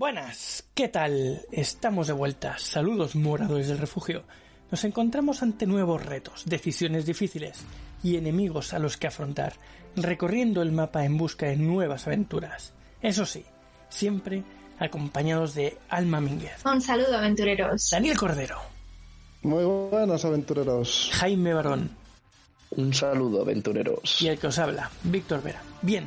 Buenas, 0.00 0.64
¿qué 0.72 0.88
tal? 0.88 1.42
Estamos 1.52 2.06
de 2.06 2.14
vuelta. 2.14 2.56
Saludos 2.56 3.14
moradores 3.16 3.68
del 3.68 3.76
refugio. 3.76 4.22
Nos 4.70 4.82
encontramos 4.84 5.42
ante 5.42 5.66
nuevos 5.66 6.02
retos, 6.06 6.44
decisiones 6.46 7.04
difíciles 7.04 7.58
y 8.02 8.16
enemigos 8.16 8.72
a 8.72 8.78
los 8.78 8.96
que 8.96 9.08
afrontar, 9.08 9.52
recorriendo 9.96 10.62
el 10.62 10.72
mapa 10.72 11.04
en 11.04 11.18
busca 11.18 11.48
de 11.48 11.56
nuevas 11.58 12.06
aventuras. 12.06 12.72
Eso 13.02 13.26
sí, 13.26 13.44
siempre 13.90 14.42
acompañados 14.78 15.54
de 15.54 15.76
Alma 15.90 16.22
Mínguez, 16.22 16.64
Un 16.64 16.80
saludo, 16.80 17.18
aventureros. 17.18 17.90
Daniel 17.90 18.16
Cordero, 18.16 18.56
Muy 19.42 19.64
buenos 19.64 20.24
aventureros. 20.24 21.10
Jaime 21.12 21.52
Barón 21.52 21.90
Un 22.70 22.94
saludo, 22.94 23.42
aventureros. 23.42 24.22
y 24.22 24.28
el 24.28 24.38
que 24.38 24.46
os 24.46 24.58
habla, 24.58 24.90
Víctor 25.02 25.42
Vera. 25.42 25.60
Bien, 25.82 26.06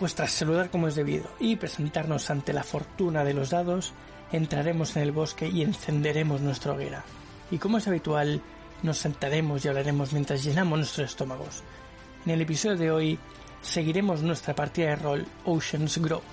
pues 0.00 0.14
tras 0.14 0.30
saludar 0.32 0.70
como 0.70 0.88
es 0.88 0.94
debido 0.94 1.28
y 1.38 1.56
presentarnos 1.56 2.30
ante 2.30 2.54
la 2.54 2.64
fortuna 2.64 3.22
de 3.22 3.34
los 3.34 3.50
dados, 3.50 3.92
entraremos 4.32 4.96
en 4.96 5.02
el 5.02 5.12
bosque 5.12 5.46
y 5.46 5.60
encenderemos 5.60 6.40
nuestra 6.40 6.72
hoguera. 6.72 7.04
Y 7.50 7.58
como 7.58 7.76
es 7.76 7.86
habitual, 7.86 8.40
nos 8.82 8.96
sentaremos 8.96 9.62
y 9.62 9.68
hablaremos 9.68 10.14
mientras 10.14 10.42
llenamos 10.42 10.78
nuestros 10.78 11.10
estómagos. 11.10 11.62
En 12.24 12.32
el 12.32 12.40
episodio 12.40 12.78
de 12.78 12.90
hoy 12.90 13.18
seguiremos 13.60 14.22
nuestra 14.22 14.54
partida 14.54 14.88
de 14.88 14.96
rol 14.96 15.26
Ocean's 15.44 15.98
Grove. 15.98 16.24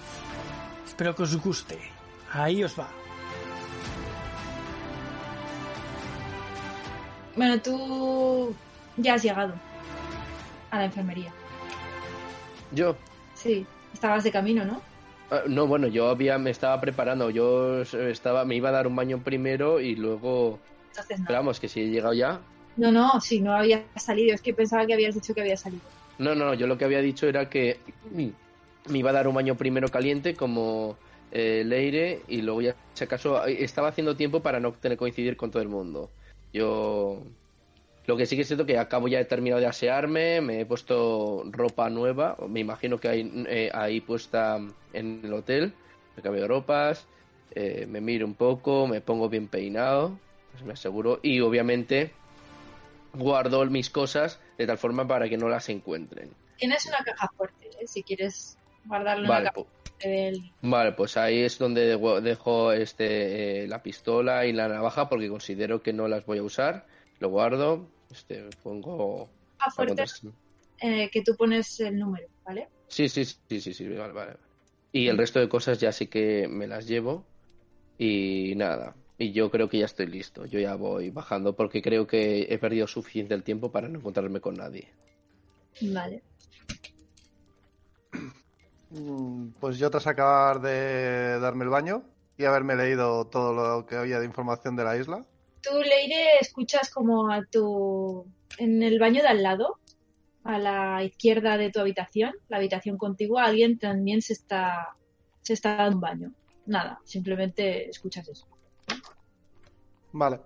Espero 0.86 1.14
que 1.14 1.24
os 1.24 1.36
guste. 1.36 1.78
Ahí 2.32 2.64
os 2.64 2.80
va. 2.80 2.88
Bueno, 7.36 7.62
tú 7.62 8.56
ya 8.96 9.16
has 9.16 9.24
llegado 9.24 9.56
a 10.72 10.78
la 10.78 10.86
enfermería. 10.86 11.34
Yo. 12.72 12.96
Sí, 13.38 13.66
estabas 13.94 14.24
de 14.24 14.32
camino, 14.32 14.66
¿no? 14.66 14.82
ah, 15.32 15.44
no, 15.48 15.68
bueno, 15.68 15.88
yo 15.88 16.10
había, 16.10 16.38
me 16.38 16.50
estaba 16.50 16.80
preparando. 16.82 17.30
Yo 17.30 17.82
estaba, 17.82 18.46
me 18.46 18.56
iba 18.56 18.70
a 18.70 18.72
dar 18.74 18.88
un 18.88 18.96
baño 18.96 19.20
primero 19.20 19.80
y 19.80 19.96
luego. 19.96 20.60
Entonces 20.90 21.20
no. 21.20 21.24
Esperamos 21.24 21.60
que 21.60 21.70
si 21.70 21.82
he 21.82 21.88
llegado 21.88 22.14
ya. 22.14 22.40
No, 22.76 22.92
no, 22.92 23.20
sí, 23.22 23.40
no 23.40 23.54
había 23.54 23.84
salido. 23.96 24.34
Es 24.34 24.42
que 24.42 24.54
pensaba 24.54 24.86
que 24.86 24.94
habías 24.94 25.16
dicho 25.16 25.34
que 25.34 25.42
había 25.42 25.58
salido. 25.58 25.84
No, 26.18 26.34
no, 26.34 26.54
yo 26.54 26.66
lo 26.68 26.78
que 26.78 26.86
había 26.86 27.02
dicho 27.02 27.28
era 27.28 27.50
que 27.50 27.80
me 28.12 28.98
iba 28.98 29.10
a 29.12 29.14
dar 29.14 29.28
un 29.28 29.36
baño 29.36 29.56
primero 29.56 29.90
caliente 29.90 30.36
como 30.36 30.98
eh, 31.32 31.64
Leire 31.66 32.22
y 32.28 32.42
luego 32.42 32.62
ya, 32.62 32.76
si 32.94 33.04
acaso, 33.04 33.46
estaba 33.46 33.90
haciendo 33.90 34.16
tiempo 34.16 34.42
para 34.42 34.60
no 34.60 34.72
tener 34.72 34.98
que 34.98 35.00
coincidir 35.00 35.38
con 35.38 35.52
todo 35.52 35.62
el 35.62 35.70
mundo. 35.70 36.10
Yo. 36.54 37.22
Lo 38.08 38.16
que 38.18 38.26
sí 38.26 38.36
que 38.36 38.42
es 38.44 38.48
cierto 38.48 38.66
que 38.66 38.78
acabo 38.78 39.08
ya 39.10 39.20
he 39.20 39.26
terminado 39.26 39.60
de 39.60 39.68
asearme, 39.68 40.40
me 40.42 40.62
he 40.62 40.66
puesto 40.66 41.44
ropa 41.52 41.90
nueva, 41.90 42.38
me 42.48 42.62
imagino 42.62 43.00
que 43.00 43.10
hay 43.10 43.46
eh, 43.50 43.70
ahí 43.74 44.00
puesta 44.00 44.60
en 44.94 45.22
el 45.24 45.34
hotel, 45.34 45.74
me 46.16 46.24
cambio 46.24 46.42
de 46.44 46.48
ropas, 46.48 47.06
eh, 47.52 47.86
me 47.90 48.00
miro 48.00 48.26
un 48.26 48.34
poco, 48.36 48.88
me 48.88 49.02
pongo 49.02 49.28
bien 49.28 49.48
peinado, 49.48 50.18
pues 50.54 50.64
me 50.64 50.72
aseguro, 50.74 51.20
y 51.22 51.42
obviamente 51.42 52.12
guardo 53.14 53.66
mis 53.66 53.90
cosas 53.90 54.40
de 54.58 54.66
tal 54.66 54.78
forma 54.78 55.06
para 55.08 55.28
que 55.28 55.38
no 55.38 55.50
las 55.50 55.68
encuentren. 55.70 56.30
Tienes 56.58 56.86
una 56.86 57.00
caja 57.00 57.30
fuerte, 57.36 57.68
¿eh? 57.80 57.88
si 57.88 58.04
quieres 58.04 58.58
guardarlo 58.86 59.24
en 59.24 59.30
Vale, 59.30 59.46
la 59.46 59.52
caja 59.52 59.68
del... 60.02 60.52
vale, 60.62 60.92
pues 60.94 61.18
ahí 61.18 61.42
es 61.42 61.58
donde 61.60 61.98
dejo- 61.98 62.22
dejo 62.22 62.72
este 62.72 63.68
la 63.68 63.84
pistola 63.84 64.46
y 64.46 64.54
la 64.54 64.70
navaja 64.70 65.10
porque 65.10 65.28
considero 65.30 65.82
que 65.82 65.92
no 65.94 66.08
las 66.08 66.26
voy 66.26 66.38
a 66.38 66.44
usar, 66.44 66.86
lo 67.20 67.30
guardo, 67.30 67.86
este 68.12 68.50
pongo 68.64 69.30
caja 69.58 69.72
fuerte 69.72 70.06
eh, 70.82 71.10
que 71.12 71.22
tú 71.24 71.36
pones 71.36 71.80
el 71.80 71.98
número, 71.98 72.28
¿vale? 72.46 72.68
Sí, 72.88 73.10
sí, 73.10 73.26
sí, 73.26 73.62
sí, 73.62 73.74
sí, 73.74 73.88
vale, 73.88 74.14
vale. 74.14 74.14
vale. 74.14 74.40
Y 74.92 75.08
el 75.08 75.18
resto 75.18 75.40
de 75.40 75.50
cosas 75.50 75.80
ya 75.80 75.92
sí 75.92 76.08
que 76.08 76.48
me 76.48 76.68
las 76.68 76.88
llevo. 76.88 77.26
Y 77.98 78.54
nada. 78.56 78.96
Y 79.18 79.32
yo 79.32 79.50
creo 79.50 79.68
que 79.70 79.80
ya 79.80 79.86
estoy 79.86 80.06
listo. 80.08 80.46
Yo 80.46 80.60
ya 80.60 80.76
voy 80.76 81.10
bajando 81.10 81.56
porque 81.56 81.82
creo 81.82 82.06
que 82.06 82.44
he 82.50 82.58
perdido 82.60 82.88
suficiente 82.88 83.34
el 83.34 83.44
tiempo 83.44 83.72
para 83.72 83.88
no 83.88 84.00
encontrarme 84.00 84.40
con 84.40 84.56
nadie. 84.56 84.88
Vale. 85.82 86.22
Mm, 88.90 89.50
Pues 89.60 89.78
yo 89.78 89.90
tras 89.90 90.08
acabar 90.08 90.62
de 90.62 91.40
darme 91.40 91.64
el 91.66 91.70
baño 91.70 92.04
y 92.38 92.46
haberme 92.46 92.76
leído 92.76 93.26
todo 93.28 93.54
lo 93.54 93.86
que 93.86 93.96
había 93.96 94.20
de 94.20 94.26
información 94.26 94.76
de 94.76 94.84
la 94.84 94.98
isla, 94.98 95.26
Tú, 95.62 95.80
Leire, 95.82 96.40
escuchas 96.40 96.90
como 96.90 97.32
a 97.32 97.44
tu... 97.46 98.26
en 98.58 98.84
el 98.84 99.00
baño 99.00 99.22
de 99.22 99.28
al 99.28 99.44
lado, 99.44 99.80
a 100.44 100.58
la 100.58 101.04
izquierda 101.04 101.58
de 101.58 101.72
tu 101.72 101.80
habitación, 101.80 102.34
la 102.48 102.58
habitación 102.58 102.98
contigua, 102.98 103.44
alguien 103.44 103.78
también 103.78 104.22
se 104.22 104.34
está, 104.34 104.96
se 105.42 105.54
está 105.54 105.76
dando 105.76 105.96
un 105.96 106.02
baño. 106.02 106.34
Nada, 106.66 107.00
simplemente 107.04 107.90
escuchas 107.90 108.28
eso. 108.28 108.48
vale. 110.12 110.40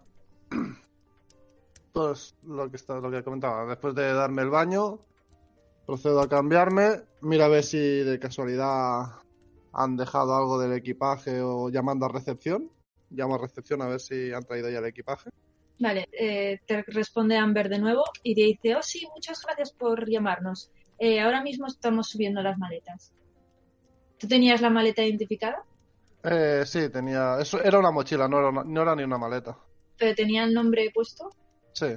Pues 1.94 2.36
lo 2.44 2.70
que 2.70 2.78
está, 2.78 3.00
lo 3.00 3.12
que 3.12 3.24
comentaba, 3.24 3.66
después 3.66 3.94
de 3.94 4.14
darme 4.14 4.44
el 4.44 4.50
baño, 4.50 5.00
procedo 5.86 6.22
a 6.22 6.30
cambiarme, 6.30 7.02
mira 7.22 7.46
a 7.46 7.50
ver 7.50 7.64
si 7.64 7.78
de 7.78 8.18
casualidad 8.18 9.22
han 9.74 9.98
dejado 9.98 10.36
algo 10.36 10.60
del 10.60 10.74
equipaje 10.74 11.42
o 11.42 11.70
llamando 11.70 12.06
a 12.06 12.10
recepción. 12.10 12.72
Llamo 13.12 13.36
a 13.36 13.40
recepción 13.40 13.82
a 13.82 13.88
ver 13.88 14.00
si 14.00 14.32
han 14.34 14.44
traído 14.44 14.70
ya 14.70 14.80
el 14.80 14.86
equipaje. 14.86 15.30
Vale, 15.80 16.08
eh, 16.12 16.60
te 16.66 16.84
responde 16.88 17.38
Amber 17.38 17.68
de 17.70 17.80
nuevo 17.80 18.04
y 18.24 18.36
te 18.36 18.42
dice, 18.42 18.76
oh 18.76 18.82
sí, 18.82 19.06
muchas 19.14 19.42
gracias 19.46 19.72
por 19.74 20.08
llamarnos. 20.10 20.70
Eh, 21.00 21.20
ahora 21.20 21.42
mismo 21.42 21.66
estamos 21.68 22.10
subiendo 22.10 22.42
las 22.42 22.58
maletas. 22.58 23.12
¿Tú 24.20 24.28
tenías 24.28 24.62
la 24.62 24.70
maleta 24.70 25.04
identificada? 25.04 25.64
Eh, 26.24 26.64
sí, 26.66 26.90
tenía. 26.90 27.40
Eso 27.40 27.62
era 27.64 27.80
una 27.80 27.90
mochila, 27.92 28.28
no 28.28 28.38
era, 28.40 28.50
una- 28.50 28.64
no 28.64 28.82
era 28.84 28.96
ni 28.96 29.04
una 29.04 29.18
maleta. 29.18 29.58
¿Pero 29.98 30.14
tenía 30.16 30.44
el 30.44 30.54
nombre 30.54 30.92
puesto? 30.94 31.30
Sí. 31.74 31.88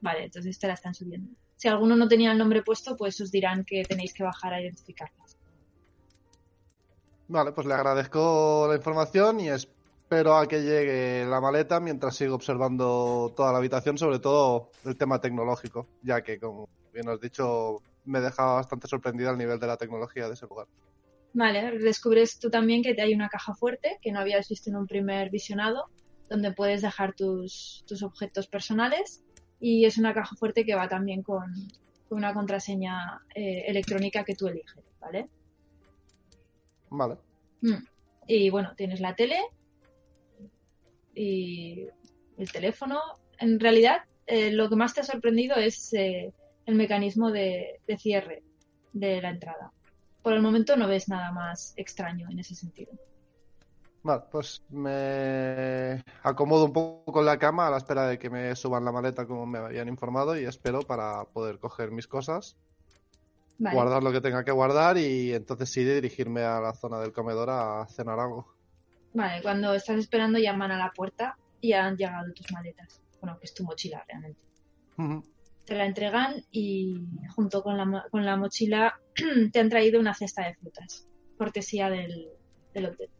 Vale, 0.00 0.24
entonces 0.24 0.58
te 0.58 0.68
la 0.68 0.74
están 0.74 0.94
subiendo. 0.94 1.32
Si 1.56 1.66
alguno 1.68 1.96
no 1.96 2.06
tenía 2.08 2.30
el 2.32 2.38
nombre 2.38 2.62
puesto, 2.62 2.96
pues 2.96 3.20
os 3.20 3.30
dirán 3.32 3.64
que 3.64 3.82
tenéis 3.82 4.14
que 4.14 4.22
bajar 4.22 4.54
a 4.54 4.60
identificarlas. 4.62 5.36
Vale, 7.28 7.52
pues 7.52 7.66
le 7.66 7.74
agradezco 7.74 8.66
la 8.68 8.76
información 8.76 9.40
y 9.40 9.48
espero 9.48 9.81
a 10.14 10.46
que 10.46 10.60
llegue 10.62 11.24
la 11.24 11.40
maleta 11.40 11.80
mientras 11.80 12.16
sigo 12.16 12.34
observando 12.34 13.32
toda 13.34 13.50
la 13.50 13.58
habitación, 13.58 13.96
sobre 13.96 14.18
todo 14.18 14.70
el 14.84 14.96
tema 14.96 15.20
tecnológico, 15.20 15.86
ya 16.02 16.22
que, 16.22 16.38
como 16.38 16.68
bien 16.92 17.08
has 17.08 17.20
dicho, 17.20 17.78
me 18.04 18.20
deja 18.20 18.44
bastante 18.44 18.88
sorprendida 18.88 19.30
el 19.30 19.38
nivel 19.38 19.58
de 19.58 19.66
la 19.66 19.78
tecnología 19.78 20.28
de 20.28 20.34
ese 20.34 20.46
lugar. 20.46 20.66
Vale, 21.32 21.78
descubres 21.78 22.38
tú 22.38 22.50
también 22.50 22.82
que 22.82 22.94
hay 23.00 23.14
una 23.14 23.30
caja 23.30 23.54
fuerte 23.54 23.98
que 24.02 24.12
no 24.12 24.20
habías 24.20 24.48
visto 24.48 24.68
en 24.68 24.76
un 24.76 24.86
primer 24.86 25.30
visionado, 25.30 25.86
donde 26.28 26.52
puedes 26.52 26.82
dejar 26.82 27.14
tus, 27.14 27.82
tus 27.86 28.02
objetos 28.02 28.46
personales 28.48 29.24
y 29.58 29.86
es 29.86 29.96
una 29.96 30.12
caja 30.12 30.36
fuerte 30.36 30.66
que 30.66 30.74
va 30.74 30.88
también 30.88 31.22
con, 31.22 31.54
con 32.06 32.18
una 32.18 32.34
contraseña 32.34 33.22
eh, 33.34 33.64
electrónica 33.66 34.24
que 34.24 34.34
tú 34.34 34.48
eliges, 34.48 34.84
¿vale? 35.00 35.28
Vale. 36.90 37.16
Mm. 37.62 37.86
Y 38.26 38.50
bueno, 38.50 38.74
tienes 38.76 39.00
la 39.00 39.14
tele 39.14 39.38
y 41.14 41.86
el 42.38 42.52
teléfono. 42.52 43.00
En 43.38 43.58
realidad, 43.60 43.98
eh, 44.26 44.50
lo 44.50 44.68
que 44.68 44.76
más 44.76 44.94
te 44.94 45.00
ha 45.00 45.04
sorprendido 45.04 45.56
es 45.56 45.92
eh, 45.94 46.32
el 46.66 46.74
mecanismo 46.74 47.30
de, 47.30 47.80
de 47.86 47.98
cierre 47.98 48.42
de 48.92 49.20
la 49.20 49.30
entrada. 49.30 49.72
Por 50.22 50.32
el 50.34 50.42
momento 50.42 50.76
no 50.76 50.86
ves 50.86 51.08
nada 51.08 51.32
más 51.32 51.74
extraño 51.76 52.28
en 52.30 52.38
ese 52.38 52.54
sentido. 52.54 52.92
Vale, 54.04 54.24
pues 54.32 54.62
me 54.70 56.02
acomodo 56.24 56.64
un 56.64 56.72
poco 56.72 57.20
en 57.20 57.26
la 57.26 57.38
cama 57.38 57.68
a 57.68 57.70
la 57.70 57.76
espera 57.76 58.08
de 58.08 58.18
que 58.18 58.30
me 58.30 58.54
suban 58.56 58.84
la 58.84 58.90
maleta 58.90 59.26
como 59.26 59.46
me 59.46 59.58
habían 59.58 59.88
informado 59.88 60.36
y 60.36 60.44
espero 60.44 60.80
para 60.80 61.24
poder 61.26 61.60
coger 61.60 61.92
mis 61.92 62.08
cosas, 62.08 62.56
Vale. 63.58 63.76
guardar 63.76 64.02
lo 64.02 64.10
que 64.10 64.20
tenga 64.20 64.44
que 64.44 64.50
guardar 64.50 64.98
y 64.98 65.32
entonces 65.32 65.70
sí 65.70 65.84
dirigirme 65.84 66.42
a 66.42 66.60
la 66.60 66.74
zona 66.74 66.98
del 66.98 67.12
comedor 67.12 67.50
a 67.50 67.86
cenar 67.88 68.18
algo. 68.18 68.52
Vale, 69.14 69.42
cuando 69.42 69.74
estás 69.74 69.98
esperando 69.98 70.38
llaman 70.38 70.70
a 70.70 70.78
la 70.78 70.90
puerta 70.92 71.36
y 71.60 71.72
han 71.72 71.96
llegado 71.96 72.32
tus 72.32 72.50
maletas. 72.52 73.00
Bueno, 73.20 73.38
que 73.38 73.46
es 73.46 73.54
tu 73.54 73.64
mochila 73.64 74.04
realmente. 74.08 74.40
Te 75.64 75.74
la 75.74 75.86
entregan 75.86 76.44
y 76.50 77.06
junto 77.34 77.62
con 77.62 77.76
la, 77.76 78.06
con 78.10 78.24
la 78.24 78.36
mochila 78.36 78.98
te 79.52 79.60
han 79.60 79.68
traído 79.68 80.00
una 80.00 80.14
cesta 80.14 80.44
de 80.44 80.54
frutas. 80.54 81.06
cortesía 81.36 81.88
del, 81.88 82.28
del 82.74 82.86
hotel. 82.86 83.10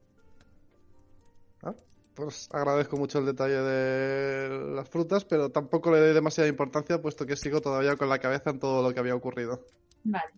Pues 2.14 2.48
agradezco 2.52 2.98
mucho 2.98 3.20
el 3.20 3.26
detalle 3.26 3.54
de 3.54 4.74
las 4.74 4.86
frutas, 4.88 5.24
pero 5.24 5.50
tampoco 5.50 5.90
le 5.90 5.98
doy 5.98 6.12
demasiada 6.12 6.48
importancia, 6.48 7.00
puesto 7.00 7.24
que 7.24 7.36
sigo 7.36 7.62
todavía 7.62 7.96
con 7.96 8.10
la 8.10 8.18
cabeza 8.18 8.50
en 8.50 8.58
todo 8.58 8.82
lo 8.82 8.92
que 8.92 9.00
había 9.00 9.14
ocurrido. 9.14 9.64
Vale. 10.04 10.32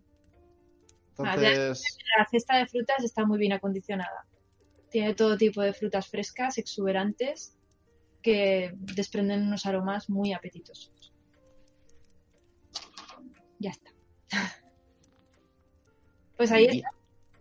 Entonces, 1.18 1.82
La 2.16 2.26
cesta 2.26 2.58
de 2.58 2.66
frutas 2.66 3.02
está 3.02 3.24
muy 3.24 3.38
bien 3.38 3.54
acondicionada. 3.54 4.24
Tiene 4.94 5.12
todo 5.16 5.36
tipo 5.36 5.60
de 5.60 5.72
frutas 5.72 6.06
frescas, 6.06 6.56
exuberantes, 6.56 7.58
que 8.22 8.70
desprenden 8.76 9.42
unos 9.42 9.66
aromas 9.66 10.08
muy 10.08 10.32
apetitosos. 10.32 11.12
Ya 13.58 13.70
está. 13.70 13.90
Pues 16.36 16.52
ahí 16.52 16.66
está. 16.66 16.90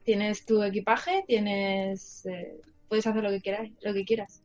Tienes 0.03 0.45
tu 0.47 0.63
equipaje, 0.63 1.23
tienes 1.27 2.25
eh, 2.25 2.59
puedes 2.88 3.05
hacer 3.05 3.21
lo 3.21 3.29
que 3.29 3.41
quieras, 3.41 3.69
lo 3.81 3.94
que 3.94 4.03
quieras. 4.03 4.41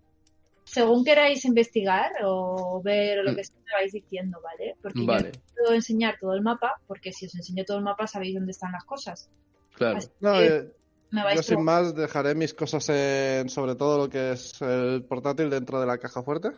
Según 0.64 1.02
queráis 1.02 1.46
investigar 1.46 2.12
o 2.24 2.82
ver 2.82 3.24
lo 3.24 3.34
que 3.34 3.44
sea, 3.44 3.56
me 3.56 3.72
vais 3.72 3.92
diciendo, 3.92 4.38
¿vale? 4.42 4.76
Porque 4.82 5.00
yo 5.00 5.06
Vale, 5.06 5.32
no 5.32 5.40
puedo 5.56 5.74
enseñar 5.74 6.18
todo 6.20 6.34
el 6.34 6.42
mapa, 6.42 6.78
porque 6.86 7.12
si 7.12 7.24
os 7.24 7.34
enseño 7.34 7.64
todo 7.64 7.78
el 7.78 7.84
mapa 7.84 8.06
sabéis 8.06 8.34
dónde 8.34 8.50
están 8.50 8.72
las 8.72 8.84
cosas. 8.84 9.30
claro. 9.72 9.96
Así 9.96 10.10
no, 10.20 10.32
que 10.34 10.77
yo 11.10 11.42
sin 11.42 11.62
más 11.62 11.94
dejaré 11.94 12.34
mis 12.34 12.54
cosas 12.54 12.88
en, 12.90 13.48
sobre 13.48 13.74
todo 13.74 13.98
lo 13.98 14.08
que 14.10 14.32
es 14.32 14.60
el 14.60 15.04
portátil 15.04 15.50
dentro 15.50 15.80
de 15.80 15.86
la 15.86 15.98
caja 15.98 16.22
fuerte. 16.22 16.50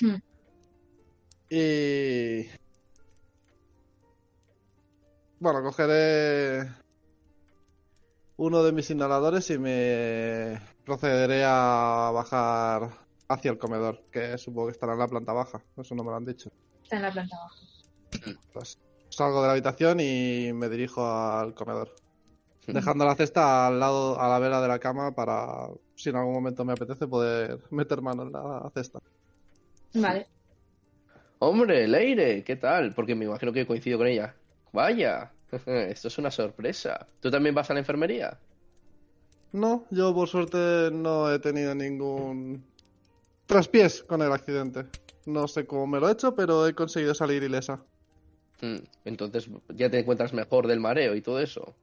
Hmm. 0.00 0.16
Y... 1.48 2.46
Bueno, 5.38 5.62
cogeré 5.62 6.68
uno 8.36 8.62
de 8.62 8.72
mis 8.72 8.90
inhaladores 8.90 9.50
y 9.50 9.58
me 9.58 10.60
procederé 10.84 11.44
a 11.44 12.10
bajar 12.12 12.90
hacia 13.28 13.50
el 13.50 13.58
comedor, 13.58 14.04
que 14.10 14.38
supongo 14.38 14.68
que 14.68 14.72
estará 14.72 14.92
en 14.94 15.00
la 15.00 15.08
planta 15.08 15.32
baja. 15.32 15.62
Eso 15.76 15.94
no 15.94 16.04
me 16.04 16.10
lo 16.10 16.16
han 16.16 16.24
dicho. 16.24 16.50
Está 16.82 16.96
en 16.96 17.02
la 17.02 17.12
planta 17.12 17.36
baja. 17.36 18.38
Pues 18.52 18.78
salgo 19.10 19.40
de 19.42 19.46
la 19.46 19.52
habitación 19.52 20.00
y 20.00 20.52
me 20.52 20.68
dirijo 20.68 21.06
al 21.06 21.54
comedor. 21.54 21.94
Dejando 22.66 23.04
la 23.04 23.16
cesta 23.16 23.66
al 23.66 23.80
lado, 23.80 24.20
a 24.20 24.28
la 24.28 24.38
vera 24.38 24.60
de 24.60 24.68
la 24.68 24.78
cama 24.78 25.12
para, 25.12 25.68
si 25.96 26.10
en 26.10 26.16
algún 26.16 26.34
momento 26.34 26.64
me 26.64 26.72
apetece, 26.72 27.06
poder 27.08 27.58
meter 27.70 28.00
mano 28.00 28.22
en 28.22 28.32
la 28.32 28.70
cesta. 28.74 29.00
Vale. 29.94 30.26
Hombre, 31.40 31.88
Leire, 31.88 32.44
¿qué 32.44 32.56
tal? 32.56 32.94
Porque 32.94 33.14
me 33.14 33.24
imagino 33.24 33.52
que 33.52 33.66
coincido 33.66 33.98
con 33.98 34.06
ella. 34.06 34.34
Vaya, 34.72 35.32
esto 35.66 36.08
es 36.08 36.18
una 36.18 36.30
sorpresa. 36.30 37.06
¿Tú 37.20 37.30
también 37.30 37.54
vas 37.54 37.68
a 37.70 37.74
la 37.74 37.80
enfermería? 37.80 38.38
No, 39.52 39.84
yo 39.90 40.14
por 40.14 40.28
suerte 40.28 40.90
no 40.92 41.30
he 41.30 41.38
tenido 41.40 41.74
ningún 41.74 42.64
traspiés 43.46 44.02
con 44.02 44.22
el 44.22 44.32
accidente. 44.32 44.86
No 45.26 45.46
sé 45.46 45.66
cómo 45.66 45.86
me 45.86 46.00
lo 46.00 46.08
he 46.08 46.12
hecho, 46.12 46.34
pero 46.34 46.66
he 46.66 46.74
conseguido 46.74 47.14
salir 47.14 47.42
ilesa. 47.42 47.82
Hmm, 48.60 48.78
Entonces 49.04 49.50
ya 49.74 49.90
te 49.90 49.98
encuentras 49.98 50.32
mejor 50.32 50.66
del 50.68 50.80
mareo 50.80 51.14
y 51.14 51.20
todo 51.20 51.40
eso. 51.40 51.74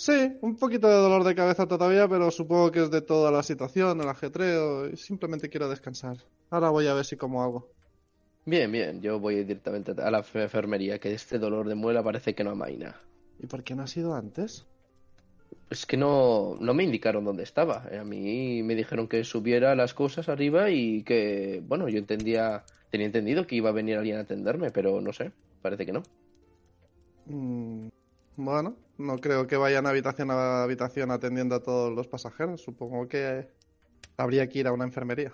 Sí, 0.00 0.32
un 0.40 0.56
poquito 0.56 0.88
de 0.88 0.94
dolor 0.94 1.24
de 1.24 1.34
cabeza 1.34 1.68
todavía, 1.68 2.08
pero 2.08 2.30
supongo 2.30 2.72
que 2.72 2.84
es 2.84 2.90
de 2.90 3.02
toda 3.02 3.30
la 3.30 3.42
situación, 3.42 4.00
el 4.00 4.08
ajetreo, 4.08 4.88
y 4.88 4.96
simplemente 4.96 5.50
quiero 5.50 5.68
descansar. 5.68 6.16
Ahora 6.48 6.70
voy 6.70 6.86
a 6.86 6.94
ver 6.94 7.04
si 7.04 7.18
como 7.18 7.42
algo. 7.42 7.68
Bien, 8.46 8.72
bien, 8.72 9.02
yo 9.02 9.20
voy 9.20 9.44
directamente 9.44 9.92
a 10.00 10.10
la 10.10 10.24
enfermería, 10.32 10.98
que 10.98 11.12
este 11.12 11.38
dolor 11.38 11.68
de 11.68 11.74
muela 11.74 12.02
parece 12.02 12.34
que 12.34 12.42
no 12.42 12.52
amaina. 12.52 12.98
¿Y 13.40 13.46
por 13.46 13.62
qué 13.62 13.74
no 13.74 13.82
ha 13.82 13.86
sido 13.86 14.14
antes? 14.14 14.66
Es 15.68 15.84
que 15.84 15.98
no, 15.98 16.56
no 16.58 16.72
me 16.72 16.84
indicaron 16.84 17.26
dónde 17.26 17.42
estaba. 17.42 17.86
A 18.00 18.02
mí 18.02 18.62
me 18.62 18.74
dijeron 18.74 19.06
que 19.06 19.22
subiera 19.22 19.74
las 19.74 19.92
cosas 19.92 20.30
arriba 20.30 20.70
y 20.70 21.02
que, 21.02 21.62
bueno, 21.68 21.90
yo 21.90 21.98
entendía, 21.98 22.64
tenía 22.90 23.04
entendido 23.04 23.46
que 23.46 23.56
iba 23.56 23.68
a 23.68 23.74
venir 23.74 23.98
alguien 23.98 24.16
a 24.16 24.20
atenderme, 24.20 24.70
pero 24.70 25.02
no 25.02 25.12
sé, 25.12 25.30
parece 25.60 25.84
que 25.84 25.92
no. 25.92 26.02
Mm, 27.26 27.88
bueno, 28.36 28.76
no 28.98 29.18
creo 29.18 29.46
que 29.46 29.56
vayan 29.56 29.86
habitación 29.86 30.30
a 30.30 30.62
habitación 30.62 31.10
atendiendo 31.10 31.54
a 31.54 31.62
todos 31.62 31.94
los 31.94 32.06
pasajeros. 32.06 32.62
Supongo 32.62 33.08
que 33.08 33.48
habría 34.16 34.48
que 34.48 34.60
ir 34.60 34.66
a 34.66 34.72
una 34.72 34.84
enfermería. 34.84 35.32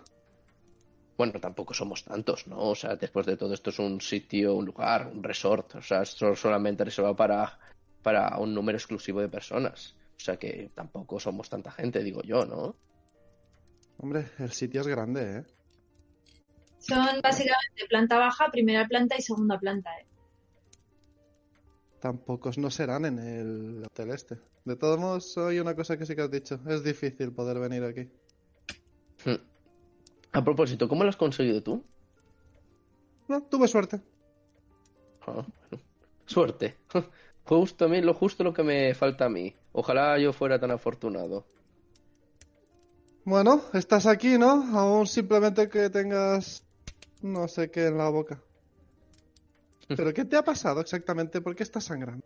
Bueno, 1.17 1.41
tampoco 1.41 1.73
somos 1.73 2.05
tantos, 2.05 2.47
¿no? 2.47 2.59
O 2.59 2.75
sea, 2.75 2.97
después 2.97 3.27
de 3.27 3.37
todo 3.37 3.55
esto 3.55 3.71
es 3.71 3.79
un 3.79 4.01
sitio, 4.01 4.55
un 4.55 4.67
lugar, 4.67 5.07
un 5.07 5.23
resort. 5.23 5.77
O 5.77 5.83
sea, 5.83 6.05
solamente 6.05 6.85
reservado 6.85 7.17
para, 7.17 7.59
para 8.03 8.37
un 8.39 8.55
número 8.55 8.77
exclusivo 8.77 9.21
de 9.21 9.29
personas. 9.29 9.97
O 10.17 10.21
sea 10.21 10.37
que 10.37 10.71
tampoco 10.75 11.19
somos 11.21 11.49
tanta 11.49 11.71
gente, 11.71 12.03
digo 12.03 12.23
yo, 12.23 12.45
¿no? 12.45 12.77
Hombre, 13.99 14.29
el 14.39 14.53
sitio 14.53 14.83
es 14.83 14.87
grande, 14.87 15.39
¿eh? 15.39 15.45
Son 16.79 17.21
básicamente 17.23 17.87
planta 17.89 18.19
baja, 18.19 18.51
primera 18.51 18.87
planta 18.87 19.17
y 19.17 19.23
segunda 19.23 19.59
planta, 19.59 19.91
¿eh? 19.99 20.06
Tan 22.01 22.19
pocos 22.19 22.59
no 22.59 22.71
serán 22.71 23.05
en 23.05 23.19
el 23.19 23.85
hotel 23.85 24.11
este. 24.11 24.39
De 24.65 24.77
todos 24.77 24.99
modos, 24.99 25.39
hay 25.39 25.59
una 25.59 25.75
cosa 25.75 25.97
que 25.97 26.07
sí 26.07 26.15
que 26.15 26.23
has 26.23 26.31
dicho. 26.31 26.61
Es 26.69 26.85
difícil 26.85 27.33
poder 27.33 27.59
venir 27.59 27.85
aquí. 27.85 28.09
Hmm. 29.25 29.41
A 30.33 30.45
propósito, 30.45 30.89
¿cómo 30.89 31.03
lo 31.05 31.09
has 31.09 31.17
conseguido 31.17 31.63
tú? 31.63 31.83
No, 33.29 33.43
tuve 33.43 33.69
suerte. 33.69 34.01
Ah, 35.27 35.33
bueno. 35.33 35.85
Suerte. 36.27 36.77
Justo 37.45 37.85
a 37.85 37.89
mí, 37.89 38.01
lo 38.01 38.13
justo 38.13 38.43
lo 38.43 38.53
que 38.53 38.65
me 38.65 38.93
falta 38.95 39.27
a 39.27 39.29
mí. 39.29 39.55
Ojalá 39.73 40.19
yo 40.19 40.33
fuera 40.33 40.59
tan 40.59 40.73
afortunado. 40.73 41.47
Bueno, 43.25 43.63
estás 43.73 44.07
aquí, 44.07 44.37
¿no? 44.37 44.65
Aún 44.77 45.07
simplemente 45.07 45.69
que 45.69 45.89
tengas 45.91 46.67
no 47.23 47.47
sé 47.47 47.71
qué 47.71 47.87
en 47.87 47.99
la 47.99 48.09
boca. 48.09 48.43
¿Pero 49.89 50.13
qué 50.13 50.25
te 50.25 50.37
ha 50.37 50.43
pasado 50.43 50.81
exactamente? 50.81 51.41
¿Por 51.41 51.55
qué 51.55 51.63
estás 51.63 51.85
sangrando? 51.85 52.25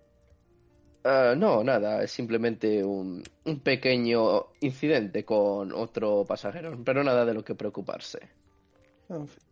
Ah, 1.04 1.34
no, 1.36 1.64
nada, 1.64 2.02
es 2.02 2.10
simplemente 2.10 2.84
un, 2.84 3.22
un 3.44 3.60
pequeño 3.60 4.46
incidente 4.60 5.24
con 5.24 5.72
otro 5.72 6.24
pasajero, 6.26 6.78
pero 6.84 7.02
nada 7.02 7.24
de 7.24 7.34
lo 7.34 7.44
que 7.44 7.54
preocuparse. 7.54 8.20
En 9.08 9.26
fin. 9.26 9.42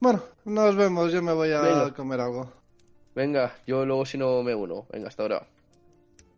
Bueno, 0.00 0.22
nos 0.44 0.74
vemos. 0.76 1.12
Yo 1.12 1.22
me 1.22 1.32
voy 1.32 1.52
a 1.52 1.60
Venga. 1.60 1.94
comer 1.94 2.20
algo. 2.20 2.52
Venga, 3.14 3.56
yo 3.66 3.84
luego 3.84 4.04
si 4.04 4.18
no 4.18 4.42
me 4.42 4.54
uno. 4.54 4.86
Venga, 4.92 5.08
hasta 5.08 5.22
ahora. 5.22 5.46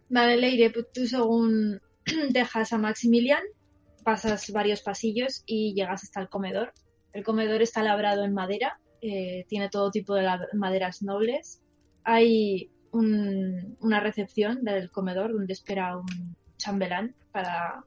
Vale, 0.09 0.37
Leire, 0.37 0.71
pues 0.71 0.87
tú 0.93 1.07
según 1.07 1.81
dejas 2.31 2.73
a 2.73 2.79
Maximilian, 2.79 3.43
pasas 4.03 4.51
varios 4.51 4.83
pasillos 4.83 5.43
y 5.47 5.75
llegas 5.75 6.03
hasta 6.05 6.21
el 6.21 6.29
comedor. 6.29 6.73
El 7.13 7.25
comedor 7.25 7.63
está 7.63 7.83
labrado 7.83 8.25
en 8.25 8.35
madera, 8.35 8.81
eh, 9.07 9.45
tiene 9.49 9.69
todo 9.69 9.91
tipo 9.91 10.15
de 10.15 10.27
maderas 10.55 11.03
nobles. 11.03 11.61
Hay 12.05 12.71
un- 12.91 13.77
una 13.81 14.01
recepción 14.01 14.65
del 14.65 14.91
comedor 14.91 15.33
donde 15.35 15.53
espera 15.53 15.97
un 15.99 16.37
chambelán 16.57 17.15
para 17.31 17.85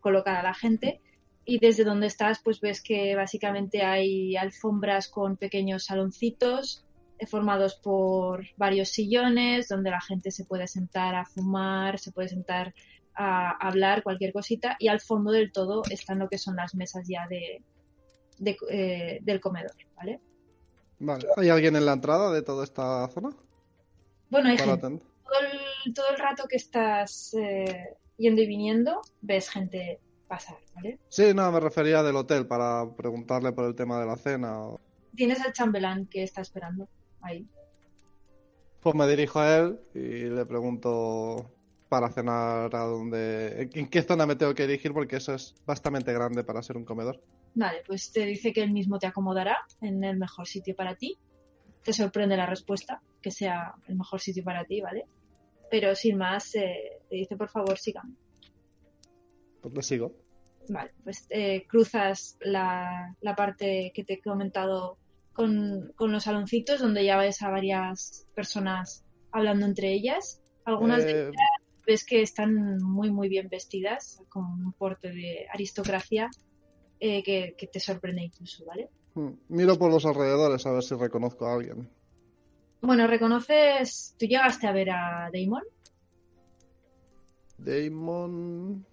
colocar 0.00 0.36
a 0.36 0.42
la 0.44 0.54
gente. 0.54 1.00
Y 1.44 1.58
desde 1.58 1.82
donde 1.82 2.06
estás, 2.06 2.40
pues 2.44 2.60
ves 2.60 2.80
que 2.80 3.16
básicamente 3.16 3.82
hay 3.82 4.36
alfombras 4.36 5.08
con 5.08 5.36
pequeños 5.36 5.84
saloncitos 5.86 6.84
eh, 7.18 7.26
formados 7.26 7.74
por 7.82 8.46
varios 8.56 8.90
sillones 8.90 9.66
donde 9.68 9.90
la 9.90 10.00
gente 10.00 10.30
se 10.30 10.44
puede 10.44 10.68
sentar 10.68 11.16
a 11.16 11.24
fumar, 11.24 11.98
se 11.98 12.12
puede 12.12 12.28
sentar 12.28 12.72
a 13.14 13.50
hablar, 13.66 14.02
cualquier 14.04 14.32
cosita. 14.32 14.76
Y 14.78 14.86
al 14.88 15.00
fondo 15.00 15.32
del 15.32 15.50
todo 15.50 15.82
están 15.90 16.20
lo 16.20 16.28
que 16.28 16.38
son 16.38 16.54
las 16.54 16.74
mesas 16.76 17.04
ya 17.08 17.26
de, 17.28 17.62
de, 18.38 18.56
eh, 18.70 19.18
del 19.22 19.40
comedor, 19.40 19.74
¿vale? 19.96 20.20
Vale. 21.04 21.26
¿Hay 21.36 21.48
alguien 21.48 21.74
en 21.74 21.84
la 21.84 21.94
entrada 21.94 22.30
de 22.32 22.42
toda 22.42 22.62
esta 22.62 23.08
zona? 23.08 23.30
Bueno, 24.30 24.48
hay 24.50 24.56
gente. 24.56 24.80
Todo 24.88 25.40
el, 25.84 25.94
todo 25.94 26.06
el 26.10 26.16
rato 26.18 26.44
que 26.48 26.56
estás 26.56 27.34
eh, 27.34 27.96
yendo 28.18 28.40
y 28.40 28.46
viniendo, 28.46 29.00
ves 29.20 29.50
gente 29.50 29.98
pasar, 30.28 30.58
¿vale? 30.76 31.00
Sí, 31.08 31.34
no, 31.34 31.50
me 31.50 31.58
refería 31.58 32.04
del 32.04 32.14
hotel 32.16 32.46
para 32.46 32.88
preguntarle 32.96 33.50
por 33.52 33.64
el 33.64 33.74
tema 33.74 33.98
de 33.98 34.06
la 34.06 34.16
cena. 34.16 34.60
o- 34.62 34.80
Tienes 35.16 35.40
al 35.40 35.52
chambelán 35.52 36.06
que 36.06 36.22
está 36.22 36.40
esperando 36.40 36.88
ahí. 37.20 37.48
Pues 38.80 38.94
me 38.94 39.06
dirijo 39.08 39.40
a 39.40 39.56
él 39.58 39.80
y 39.94 40.24
le 40.30 40.46
pregunto 40.46 41.50
para 41.88 42.10
cenar 42.10 42.74
a 42.74 42.84
dónde, 42.84 43.68
en 43.72 43.88
qué 43.88 44.02
zona 44.02 44.24
me 44.24 44.36
tengo 44.36 44.54
que 44.54 44.66
dirigir 44.68 44.92
porque 44.94 45.16
eso 45.16 45.34
es 45.34 45.54
bastante 45.66 46.12
grande 46.12 46.44
para 46.44 46.62
ser 46.62 46.76
un 46.76 46.84
comedor. 46.84 47.20
Vale, 47.54 47.82
pues 47.86 48.12
te 48.12 48.24
dice 48.24 48.52
que 48.52 48.62
él 48.62 48.72
mismo 48.72 48.98
te 48.98 49.06
acomodará 49.06 49.58
en 49.80 50.02
el 50.04 50.16
mejor 50.16 50.46
sitio 50.46 50.74
para 50.74 50.94
ti. 50.94 51.18
Te 51.82 51.92
sorprende 51.92 52.36
la 52.36 52.46
respuesta, 52.46 53.02
que 53.20 53.30
sea 53.30 53.74
el 53.88 53.96
mejor 53.96 54.20
sitio 54.20 54.42
para 54.44 54.64
ti, 54.64 54.80
¿vale? 54.80 55.04
Pero 55.70 55.94
sin 55.94 56.16
más, 56.16 56.54
eh, 56.54 57.00
te 57.08 57.16
dice, 57.16 57.36
por 57.36 57.48
favor, 57.48 57.78
sígame. 57.78 58.14
Pues 59.60 59.74
le 59.74 59.82
sigo. 59.82 60.12
Vale, 60.68 60.92
pues 61.02 61.26
eh, 61.30 61.66
cruzas 61.66 62.38
la, 62.40 63.16
la 63.20 63.34
parte 63.34 63.90
que 63.94 64.04
te 64.04 64.14
he 64.14 64.20
comentado 64.20 64.96
con, 65.32 65.92
con 65.96 66.12
los 66.12 66.24
saloncitos, 66.24 66.80
donde 66.80 67.04
ya 67.04 67.18
ves 67.18 67.42
a 67.42 67.50
varias 67.50 68.26
personas 68.34 69.04
hablando 69.32 69.66
entre 69.66 69.92
ellas. 69.92 70.40
Algunas 70.64 71.04
de 71.04 71.28
Eh, 71.28 71.30
ves 71.84 72.04
que 72.06 72.22
están 72.22 72.78
muy, 72.78 73.10
muy 73.10 73.28
bien 73.28 73.48
vestidas, 73.48 74.22
con 74.28 74.44
un 74.44 74.72
porte 74.72 75.10
de 75.10 75.46
aristocracia 75.52 76.30
eh, 77.04 77.20
que, 77.24 77.56
que 77.58 77.66
te 77.66 77.80
sorprende 77.80 78.22
incluso, 78.22 78.64
¿vale? 78.64 78.88
Hmm. 79.14 79.32
Miro 79.48 79.76
por 79.76 79.90
los 79.90 80.06
alrededores 80.06 80.64
a 80.66 80.70
ver 80.70 80.84
si 80.84 80.94
reconozco 80.94 81.46
a 81.46 81.54
alguien. 81.54 81.90
Bueno, 82.80 83.08
reconoces, 83.08 84.14
tú 84.16 84.26
llegaste 84.26 84.68
a 84.68 84.72
ver 84.72 84.90
a 84.90 85.28
Damon. 85.32 85.64
Damon. 87.58 88.86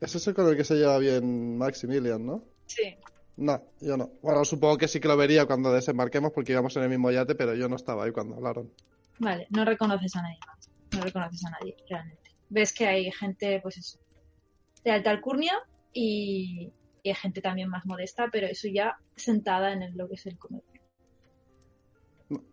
Es 0.00 0.14
ese 0.14 0.32
con 0.32 0.48
el 0.48 0.56
que 0.56 0.64
se 0.64 0.76
lleva 0.76 0.96
bien 0.96 1.58
Maximilian, 1.58 2.24
¿no? 2.24 2.44
Sí. 2.64 2.96
No, 3.36 3.62
yo 3.82 3.98
no. 3.98 4.10
Bueno, 4.22 4.46
supongo 4.46 4.78
que 4.78 4.88
sí 4.88 4.98
que 4.98 5.08
lo 5.08 5.16
vería 5.18 5.44
cuando 5.44 5.70
desembarquemos 5.72 6.32
porque 6.32 6.52
íbamos 6.52 6.74
en 6.76 6.84
el 6.84 6.88
mismo 6.88 7.10
yate, 7.10 7.34
pero 7.34 7.54
yo 7.54 7.68
no 7.68 7.76
estaba 7.76 8.04
ahí 8.04 8.12
cuando 8.12 8.36
hablaron. 8.36 8.72
Vale, 9.18 9.46
no 9.50 9.66
reconoces 9.66 10.16
a 10.16 10.22
nadie 10.22 10.38
más. 10.46 10.70
No 10.92 11.02
reconoces 11.02 11.44
a 11.44 11.50
nadie, 11.50 11.76
realmente. 11.86 12.30
Ves 12.48 12.72
que 12.72 12.86
hay 12.86 13.12
gente, 13.12 13.60
pues 13.60 13.76
eso, 13.76 13.98
de 14.88 14.96
alta 14.96 15.10
alcurnia 15.10 15.52
y, 15.92 16.72
y 17.02 17.08
hay 17.08 17.14
gente 17.14 17.40
también 17.40 17.68
más 17.68 17.84
modesta, 17.86 18.28
pero 18.32 18.46
eso 18.46 18.68
ya 18.68 18.96
sentada 19.16 19.72
en 19.72 19.82
el- 19.82 19.96
lo 19.96 20.08
que 20.08 20.14
es 20.14 20.26
el 20.26 20.38
comedor. 20.38 20.64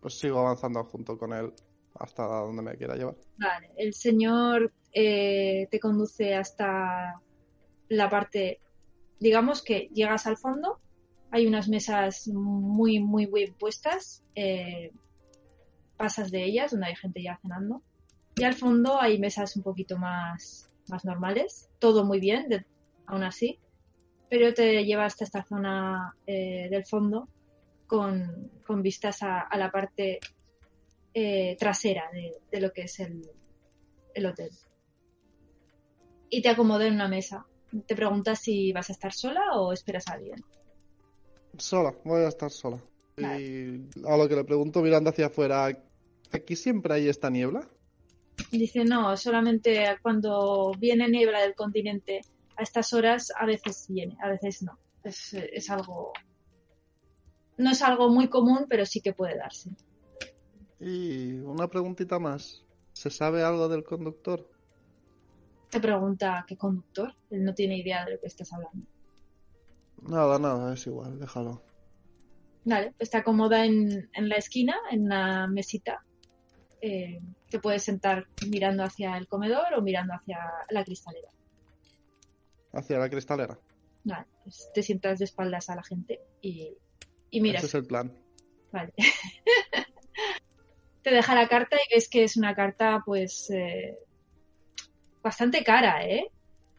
Pues 0.01 0.19
sigo 0.19 0.39
avanzando 0.39 0.83
junto 0.85 1.17
con 1.17 1.33
él 1.33 1.51
hasta 1.95 2.23
donde 2.23 2.61
me 2.61 2.77
quiera 2.77 2.95
llevar. 2.95 3.15
Vale, 3.37 3.71
el 3.77 3.93
señor 3.93 4.71
eh, 4.93 5.67
te 5.69 5.79
conduce 5.79 6.35
hasta 6.35 7.21
la 7.89 8.09
parte, 8.09 8.59
digamos 9.19 9.63
que 9.63 9.89
llegas 9.93 10.27
al 10.27 10.37
fondo, 10.37 10.79
hay 11.31 11.47
unas 11.47 11.67
mesas 11.67 12.27
muy, 12.29 12.99
muy 12.99 13.25
bien 13.25 13.53
puestas, 13.59 14.23
eh, 14.35 14.91
pasas 15.97 16.31
de 16.31 16.43
ellas, 16.43 16.71
donde 16.71 16.87
hay 16.87 16.95
gente 16.95 17.21
ya 17.21 17.37
cenando, 17.41 17.81
y 18.37 18.43
al 18.43 18.53
fondo 18.53 18.99
hay 18.99 19.19
mesas 19.19 19.55
un 19.55 19.63
poquito 19.63 19.97
más, 19.97 20.69
más 20.89 21.05
normales, 21.05 21.69
todo 21.79 22.03
muy 22.05 22.19
bien, 22.19 22.47
de- 22.49 22.65
aún 23.07 23.23
así, 23.23 23.59
pero 24.29 24.53
te 24.53 24.83
lleva 24.83 25.05
hasta 25.05 25.23
esta 25.23 25.43
zona 25.43 26.15
eh, 26.25 26.67
del 26.69 26.85
fondo 26.85 27.29
con, 27.87 28.51
con 28.65 28.81
vistas 28.81 29.21
a, 29.21 29.41
a 29.41 29.57
la 29.57 29.69
parte 29.69 30.19
eh, 31.13 31.55
trasera 31.59 32.09
de, 32.11 32.33
de 32.51 32.61
lo 32.61 32.71
que 32.71 32.83
es 32.83 32.99
el, 32.99 33.21
el 34.13 34.25
hotel. 34.25 34.49
Y 36.29 36.41
te 36.41 36.49
acomoda 36.49 36.87
en 36.87 36.95
una 36.95 37.07
mesa. 37.07 37.45
Te 37.87 37.95
preguntas 37.95 38.39
si 38.39 38.71
vas 38.73 38.89
a 38.89 38.93
estar 38.93 39.13
sola 39.13 39.41
o 39.53 39.71
esperas 39.71 40.07
a 40.07 40.13
alguien. 40.13 40.37
Sola, 41.57 41.93
voy 42.03 42.21
a 42.23 42.27
estar 42.27 42.49
sola. 42.51 42.81
Vale. 43.17 43.41
Y 43.41 43.89
a 44.05 44.17
lo 44.17 44.27
que 44.27 44.35
le 44.35 44.43
pregunto 44.43 44.81
mirando 44.81 45.09
hacia 45.09 45.27
afuera, 45.27 45.67
¿aquí 46.31 46.55
siempre 46.55 46.95
hay 46.95 47.07
esta 47.07 47.29
niebla? 47.29 47.69
Dice, 48.51 48.85
no, 48.85 49.15
solamente 49.17 49.97
cuando 50.01 50.71
viene 50.79 51.09
niebla 51.09 51.41
del 51.41 51.55
continente 51.55 52.21
a 52.55 52.63
estas 52.63 52.93
horas 52.93 53.31
a 53.37 53.45
veces 53.45 53.87
viene, 53.89 54.17
a 54.21 54.29
veces 54.29 54.63
no. 54.63 54.77
Es, 55.03 55.33
es 55.33 55.69
algo... 55.69 56.13
No 57.57 57.71
es 57.71 57.81
algo 57.81 58.09
muy 58.09 58.27
común, 58.27 58.65
pero 58.69 58.85
sí 58.85 59.01
que 59.01 59.13
puede 59.13 59.37
darse. 59.37 59.71
Y 60.79 61.39
una 61.39 61.67
preguntita 61.67 62.19
más. 62.19 62.63
¿Se 62.93 63.09
sabe 63.09 63.43
algo 63.43 63.67
del 63.67 63.83
conductor? 63.83 64.49
Te 65.69 65.79
pregunta 65.79 66.45
qué 66.47 66.57
conductor. 66.57 67.13
Él 67.29 67.43
no 67.43 67.53
tiene 67.53 67.77
idea 67.77 68.05
de 68.05 68.11
lo 68.13 68.19
que 68.19 68.27
estás 68.27 68.51
hablando. 68.53 68.85
Nada, 70.01 70.39
nada, 70.39 70.73
es 70.73 70.85
igual, 70.87 71.19
déjalo. 71.19 71.61
Vale, 72.65 72.93
te 72.97 73.17
acomoda 73.17 73.65
en, 73.65 74.09
en 74.13 74.29
la 74.29 74.35
esquina, 74.35 74.75
en 74.91 75.03
una 75.03 75.47
mesita. 75.47 76.03
Eh, 76.87 77.19
te 77.49 77.59
puedes 77.59 77.81
sentar 77.81 78.27
mirando 78.47 78.83
hacia 78.83 79.17
el 79.17 79.27
comedor 79.27 79.73
o 79.75 79.81
mirando 79.81 80.13
hacia 80.13 80.37
la 80.69 80.83
cristalera. 80.83 81.29
Hacia 82.73 82.99
la 82.99 83.09
cristalera. 83.09 83.57
Vale, 84.03 84.27
pues 84.43 84.69
te 84.71 84.83
sientas 84.83 85.17
de 85.17 85.25
espaldas 85.25 85.67
a 85.71 85.75
la 85.75 85.81
gente 85.83 86.21
y, 86.43 86.77
y 87.31 87.41
miras. 87.41 87.63
Ese 87.63 87.77
es 87.77 87.81
el 87.81 87.87
plan. 87.87 88.13
Vale. 88.71 88.93
te 91.01 91.09
deja 91.09 91.33
la 91.33 91.47
carta 91.47 91.75
y 91.77 91.95
ves 91.95 92.07
que 92.07 92.23
es 92.23 92.37
una 92.37 92.53
carta, 92.53 93.01
pues, 93.03 93.49
eh, 93.49 93.97
bastante 95.23 95.63
cara, 95.63 96.05
¿eh? 96.05 96.29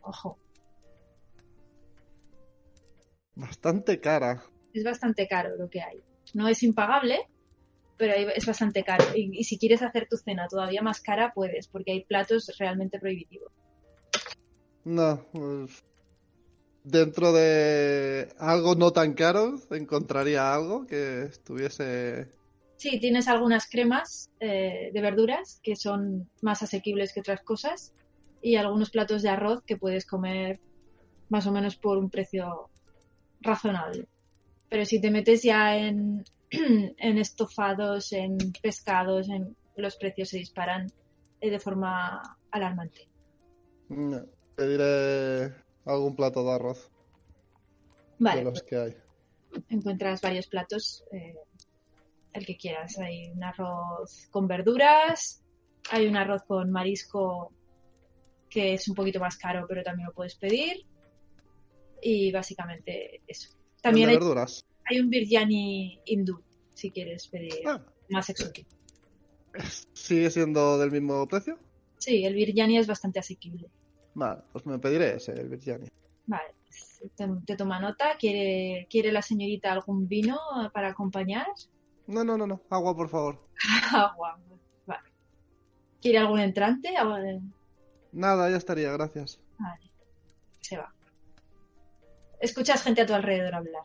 Ojo, 0.02 0.38
Bastante 3.34 4.00
cara. 4.00 4.40
es 4.72 4.84
bastante 4.84 5.26
caro 5.26 5.56
lo 5.56 5.68
que 5.68 5.82
hay. 5.82 6.00
No 6.34 6.46
es 6.46 6.62
impagable, 6.62 7.26
pero 7.96 8.14
es 8.14 8.46
bastante 8.46 8.84
caro. 8.84 9.04
Y, 9.14 9.30
y 9.38 9.44
si 9.44 9.58
quieres 9.58 9.82
hacer 9.82 10.06
tu 10.08 10.16
cena 10.16 10.46
todavía 10.48 10.82
más 10.82 11.00
cara, 11.00 11.32
puedes, 11.34 11.68
porque 11.68 11.92
hay 11.92 12.04
platos 12.04 12.52
realmente 12.58 12.98
prohibitivos. 12.98 13.52
No, 14.84 15.26
pues, 15.32 15.82
dentro 16.84 17.32
de 17.32 18.28
algo 18.38 18.76
no 18.76 18.92
tan 18.92 19.14
caro 19.14 19.60
encontraría 19.70 20.54
algo 20.54 20.86
que 20.86 21.24
estuviese... 21.24 22.28
Sí, 22.76 23.00
tienes 23.00 23.26
algunas 23.26 23.68
cremas 23.68 24.30
eh, 24.38 24.90
de 24.92 25.00
verduras 25.00 25.60
que 25.62 25.74
son 25.74 26.30
más 26.42 26.62
asequibles 26.62 27.12
que 27.12 27.20
otras 27.20 27.42
cosas 27.42 27.92
y 28.40 28.54
algunos 28.56 28.90
platos 28.90 29.22
de 29.22 29.30
arroz 29.30 29.64
que 29.66 29.76
puedes 29.76 30.06
comer 30.06 30.60
más 31.28 31.46
o 31.46 31.52
menos 31.52 31.76
por 31.76 31.98
un 31.98 32.10
precio 32.10 32.70
razonable. 33.40 34.06
Pero 34.68 34.84
si 34.84 35.00
te 35.00 35.10
metes 35.10 35.42
ya 35.42 35.76
en, 35.76 36.24
en 36.50 37.18
estofados, 37.18 38.12
en 38.12 38.36
pescados, 38.62 39.28
en, 39.28 39.56
los 39.76 39.96
precios 39.96 40.30
se 40.30 40.38
disparan 40.38 40.90
eh, 41.40 41.50
de 41.50 41.60
forma 41.60 42.38
alarmante. 42.50 43.08
No, 43.88 44.24
pediré 44.54 45.54
algún 45.84 46.16
plato 46.16 46.42
de 46.44 46.52
arroz 46.52 46.90
Vale, 48.18 48.38
de 48.38 48.44
los 48.44 48.62
que 48.62 48.76
hay. 48.76 48.96
encuentras 49.68 50.22
varios 50.22 50.46
platos, 50.46 51.04
eh, 51.12 51.36
el 52.32 52.46
que 52.46 52.56
quieras. 52.56 52.98
Hay 52.98 53.30
un 53.30 53.44
arroz 53.44 54.28
con 54.30 54.48
verduras, 54.48 55.42
hay 55.90 56.06
un 56.06 56.16
arroz 56.16 56.42
con 56.44 56.70
marisco 56.70 57.52
que 58.48 58.74
es 58.74 58.88
un 58.88 58.94
poquito 58.94 59.20
más 59.20 59.36
caro, 59.36 59.66
pero 59.68 59.82
también 59.82 60.06
lo 60.06 60.14
puedes 60.14 60.36
pedir. 60.36 60.86
Y 62.00 62.32
básicamente 62.32 63.20
eso. 63.26 63.50
También 63.82 64.08
El 64.08 64.14
de 64.14 64.16
hay, 64.16 64.18
verduras. 64.20 64.66
Hay 64.88 65.00
un 65.00 65.10
biryani 65.10 66.00
hindú, 66.04 66.42
si 66.74 66.90
quieres 66.90 67.28
pedir 67.28 67.66
Ah, 67.66 67.82
más 68.10 68.28
exótico. 68.30 68.68
¿Sigue 69.92 70.30
siendo 70.30 70.78
del 70.78 70.90
mismo 70.90 71.26
precio? 71.26 71.58
Sí, 71.98 72.24
el 72.24 72.34
biryani 72.34 72.78
es 72.78 72.86
bastante 72.86 73.18
asequible. 73.18 73.68
Vale, 74.14 74.42
pues 74.52 74.66
me 74.66 74.78
pediré 74.78 75.16
ese, 75.16 75.32
el 75.32 75.48
biryani. 75.48 75.88
Vale, 76.26 76.54
pues 76.66 77.00
te, 77.16 77.26
te 77.46 77.56
toma 77.56 77.80
nota. 77.80 78.16
¿Quiere, 78.18 78.86
¿Quiere 78.90 79.12
la 79.12 79.22
señorita 79.22 79.72
algún 79.72 80.06
vino 80.08 80.38
para 80.72 80.88
acompañar? 80.88 81.46
No, 82.06 82.22
no, 82.24 82.36
no, 82.36 82.46
no. 82.46 82.60
Agua, 82.70 82.94
por 82.94 83.08
favor. 83.08 83.40
Agua. 83.92 84.38
Vale. 84.86 85.08
¿Quiere 86.00 86.18
algún 86.18 86.40
entrante? 86.40 86.96
Agua 86.96 87.20
de- 87.20 87.40
Nada, 88.12 88.48
ya 88.50 88.56
estaría, 88.56 88.92
gracias. 88.92 89.40
Vale. 89.58 89.90
Se 90.60 90.76
va. 90.76 90.92
Escuchas 92.40 92.82
gente 92.82 93.00
a 93.02 93.06
tu 93.06 93.14
alrededor 93.14 93.54
hablar. 93.54 93.82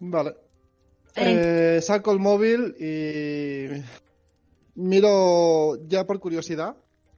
Vale. 0.00 0.34
Eh, 1.16 1.80
saco 1.82 2.12
el 2.12 2.18
móvil 2.18 2.74
y 2.78 3.82
miro 4.74 5.76
ya 5.88 6.06
por 6.06 6.18
curiosidad 6.20 6.76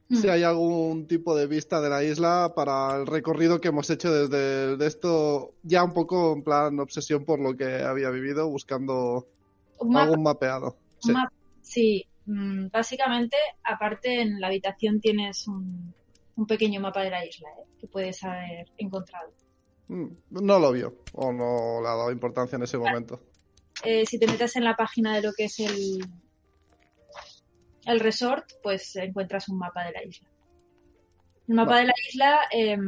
Mm. 0.09 0.15
si 0.17 0.27
hay 0.27 0.43
algún 0.43 1.07
tipo 1.07 1.33
de 1.33 1.47
vista 1.47 1.79
de 1.79 1.89
la 1.89 2.03
isla 2.03 2.51
para 2.53 2.97
el 2.97 3.07
recorrido 3.07 3.61
que 3.61 3.69
hemos 3.69 3.89
hecho 3.89 4.11
desde 4.11 4.75
de 4.75 4.85
esto, 4.85 5.53
ya 5.63 5.81
un 5.83 5.93
poco 5.93 6.33
en 6.33 6.43
plan 6.43 6.77
obsesión 6.81 7.23
por 7.23 7.39
lo 7.39 7.55
que 7.55 7.81
había 7.81 8.09
vivido, 8.09 8.49
buscando 8.49 9.27
un 9.79 9.89
mapa, 9.93 10.03
algún 10.03 10.23
mapeado. 10.23 10.67
un 10.67 11.01
Sí. 11.01 11.11
mapa- 11.13 11.33
sí, 11.61 12.05
mm, 12.25 12.67
básicamente, 12.69 13.37
aparte 13.63 14.21
en 14.21 14.41
la 14.41 14.47
habitación 14.47 14.99
tienes 14.99 15.47
un, 15.47 15.93
un 16.35 16.45
pequeño 16.47 16.81
mapa 16.81 17.01
de 17.01 17.09
la 17.09 17.25
isla 17.25 17.47
¿eh? 17.57 17.63
que 17.79 17.87
puedes 17.87 18.21
haber 18.25 18.67
encontrado. 18.77 19.31
Mm, 19.87 20.07
No 20.29 20.59
lo 20.59 20.71
vio 20.71 20.95
o 21.13 21.31
no 21.31 21.81
le 21.81 21.87
ha 21.87 21.95
dado 21.95 22.11
importancia 22.11 22.55
en 22.55 22.63
ese 22.63 22.77
momento. 22.77 23.19
Eh, 23.83 24.05
si 24.05 24.17
te 24.19 24.27
metes 24.27 24.55
en 24.55 24.63
la 24.63 24.75
página 24.75 25.15
de 25.15 25.21
lo 25.23 25.33
que 25.33 25.45
es 25.45 25.59
el, 25.59 26.05
el 27.85 27.99
resort, 27.99 28.45
pues 28.61 28.95
encuentras 28.95 29.49
un 29.49 29.57
mapa 29.57 29.83
de 29.85 29.91
la 29.91 30.03
isla. 30.03 30.27
El 31.47 31.55
mapa 31.55 31.79
de 31.79 31.85
la 31.85 31.93
isla 32.09 32.39
em, 32.51 32.87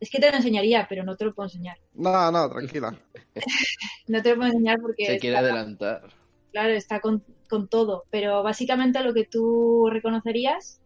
es 0.00 0.10
que 0.10 0.18
te 0.18 0.30
lo 0.30 0.36
enseñaría, 0.36 0.86
pero 0.88 1.04
no 1.04 1.16
te 1.16 1.24
lo 1.24 1.34
puedo 1.34 1.46
enseñar. 1.48 1.78
Nada, 1.94 2.30
nada, 2.32 2.50
tranquila. 2.50 2.98
No 4.08 4.22
te 4.22 4.30
lo 4.30 4.36
puedo 4.36 4.48
enseñar 4.48 4.80
porque 4.80 5.04
Se 5.06 5.18
quiere 5.18 5.36
está- 5.36 5.46
adelantar. 5.50 6.08
claro, 6.50 6.72
está 6.72 6.98
con, 7.00 7.22
con 7.48 7.68
todo. 7.68 8.04
Pero 8.10 8.42
básicamente 8.42 9.02
lo 9.04 9.12
que 9.14 9.26
tú 9.26 9.88
reconocerías 9.92 10.80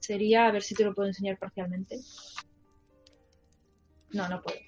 sería, 0.00 0.46
a 0.46 0.50
ver 0.52 0.62
si 0.62 0.74
te 0.74 0.84
lo 0.84 0.92
puedo 0.92 1.08
enseñar 1.08 1.38
parcialmente. 1.38 2.00
No, 4.12 4.28
no 4.28 4.40
puedo. 4.42 4.58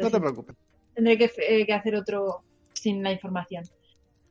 No 0.00 0.10
te 0.10 0.20
preocupes. 0.20 0.56
Tendré 0.94 1.18
que, 1.18 1.30
eh, 1.48 1.66
que 1.66 1.72
hacer 1.72 1.94
otro 1.96 2.42
sin 2.72 3.02
la 3.02 3.12
información. 3.12 3.64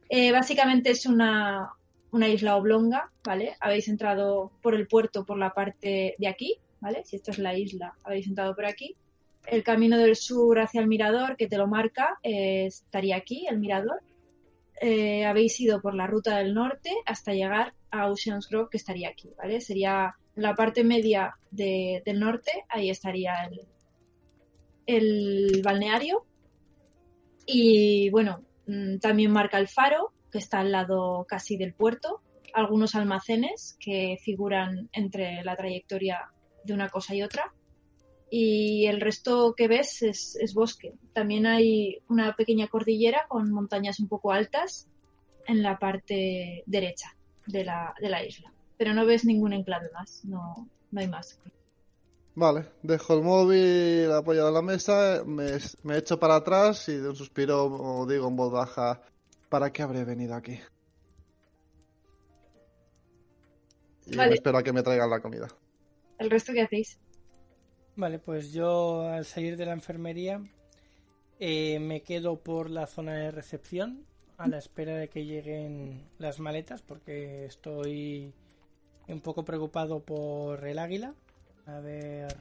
Eh, 0.10 0.32
básicamente 0.32 0.92
es 0.92 1.06
una, 1.06 1.72
una 2.12 2.28
isla 2.28 2.56
oblonga, 2.58 3.12
¿vale? 3.24 3.56
Habéis 3.60 3.88
entrado 3.88 4.52
por 4.62 4.76
el 4.76 4.88
puerto 4.88 5.26
por 5.26 5.38
la 5.38 5.54
parte 5.54 6.16
de 6.18 6.28
aquí, 6.28 6.58
¿vale? 6.80 7.04
Si 7.06 7.16
esta 7.16 7.32
es 7.32 7.40
la 7.40 7.56
isla, 7.58 7.94
habéis 8.04 8.28
entrado 8.28 8.56
por 8.56 8.66
aquí. 8.66 8.96
El 9.46 9.64
camino 9.64 9.98
del 9.98 10.16
sur 10.16 10.60
hacia 10.60 10.82
el 10.82 10.88
mirador, 10.88 11.38
que 11.38 11.48
te 11.48 11.58
lo 11.58 11.68
marca, 11.68 12.18
eh, 12.24 12.66
estaría 12.66 13.16
aquí, 13.16 13.46
el 13.48 13.60
mirador. 13.60 14.02
Eh, 14.82 15.24
habéis 15.26 15.60
ido 15.62 15.82
por 15.82 15.94
la 15.96 16.08
ruta 16.08 16.38
del 16.38 16.54
norte 16.54 16.92
hasta 17.06 17.34
llegar 17.34 17.74
a 17.92 18.08
Oceans 18.10 18.50
Grove, 18.50 18.70
que 18.72 18.78
estaría 18.78 19.10
aquí, 19.10 19.30
¿vale? 19.38 19.62
Sería 19.62 20.16
la 20.36 20.54
parte 20.56 20.84
media 20.84 21.36
de- 21.52 22.02
del 22.06 22.20
norte, 22.20 22.52
ahí 22.70 22.90
estaría 22.90 23.34
el, 23.46 23.62
el 24.86 25.62
balneario. 25.64 26.26
Y 27.46 28.10
bueno, 28.10 28.44
mm, 28.68 28.98
también 28.98 29.32
marca 29.32 29.58
el 29.58 29.68
faro, 29.68 30.14
que 30.32 30.40
está 30.40 30.60
al 30.60 30.72
lado 30.72 31.26
casi 31.28 31.58
del 31.58 31.74
puerto, 31.74 32.22
algunos 32.54 32.96
almacenes 32.96 33.78
que 33.80 34.18
figuran 34.22 34.90
entre 34.94 35.44
la 35.44 35.56
trayectoria 35.56 36.32
de 36.64 36.74
una 36.74 36.90
cosa 36.90 37.16
y 37.16 37.22
otra. 37.22 37.54
Y 38.30 38.88
el 38.88 39.02
resto 39.02 39.54
que 39.56 39.68
ves 39.68 40.02
es, 40.02 40.36
es 40.36 40.54
bosque. 40.54 40.94
También 41.14 41.46
hay 41.46 42.00
una 42.10 42.36
pequeña 42.36 42.68
cordillera 42.68 43.26
con 43.28 43.52
montañas 43.52 44.00
un 44.00 44.08
poco 44.08 44.32
altas 44.32 44.88
en 45.48 45.62
la 45.62 45.78
parte 45.78 46.64
derecha 46.66 47.16
de 47.46 47.64
la, 47.64 47.94
de 48.02 48.10
la 48.10 48.26
isla. 48.26 48.52
Pero 48.78 48.94
no 48.94 49.06
ves 49.06 49.26
ningún 49.26 49.54
enclave 49.54 49.90
más, 49.94 50.26
no, 50.26 50.68
no 50.92 51.00
hay 51.00 51.08
más. 51.08 51.40
Vale, 52.36 52.66
dejo 52.84 53.14
el 53.14 53.22
móvil 53.24 54.12
apoyado 54.12 54.50
en 54.50 54.54
la 54.54 54.62
mesa, 54.62 55.24
me, 55.26 55.58
me 55.84 55.98
echo 55.98 56.20
para 56.20 56.36
atrás 56.36 56.90
y 56.90 56.98
de 56.98 57.10
un 57.10 57.16
suspiro 57.16 57.66
o 57.66 58.06
digo 58.06 58.28
en 58.28 58.36
voz 58.36 58.52
baja, 58.52 59.02
¿para 59.48 59.72
qué 59.72 59.82
habré 59.82 60.04
venido 60.04 60.36
aquí? 60.36 60.60
Y 64.06 64.18
Vale. 64.18 64.32
me 64.32 64.36
espero 64.36 64.58
a 64.58 64.64
que 64.64 64.74
me 64.74 64.84
traigan 64.84 65.10
la 65.10 65.22
comida. 65.22 65.48
¿El 66.20 66.30
resto 66.30 66.52
qué 66.52 66.64
hacéis? 66.64 67.00
Vale, 67.96 68.20
pues 68.20 68.52
yo 68.52 69.08
al 69.08 69.24
salir 69.24 69.56
de 69.56 69.66
la 69.66 69.72
enfermería 69.72 70.42
eh, 71.40 71.80
me 71.80 72.02
quedo 72.02 72.38
por 72.42 72.70
la 72.70 72.86
zona 72.86 73.14
de 73.16 73.32
recepción 73.32 74.06
a 74.38 74.48
la 74.48 74.58
espera 74.58 74.98
de 74.98 75.08
que 75.08 75.26
lleguen 75.26 76.10
las 76.18 76.42
maletas 76.42 76.82
porque 76.82 77.46
estoy 77.46 78.34
un 79.08 79.22
poco 79.22 79.46
preocupado 79.46 80.02
por 80.02 80.68
el 80.68 80.80
águila. 80.80 81.14
A 81.68 81.80
ver 81.80 82.36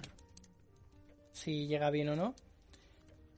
si 1.32 1.66
llega 1.66 1.90
bien 1.90 2.08
o 2.10 2.16
no. 2.16 2.34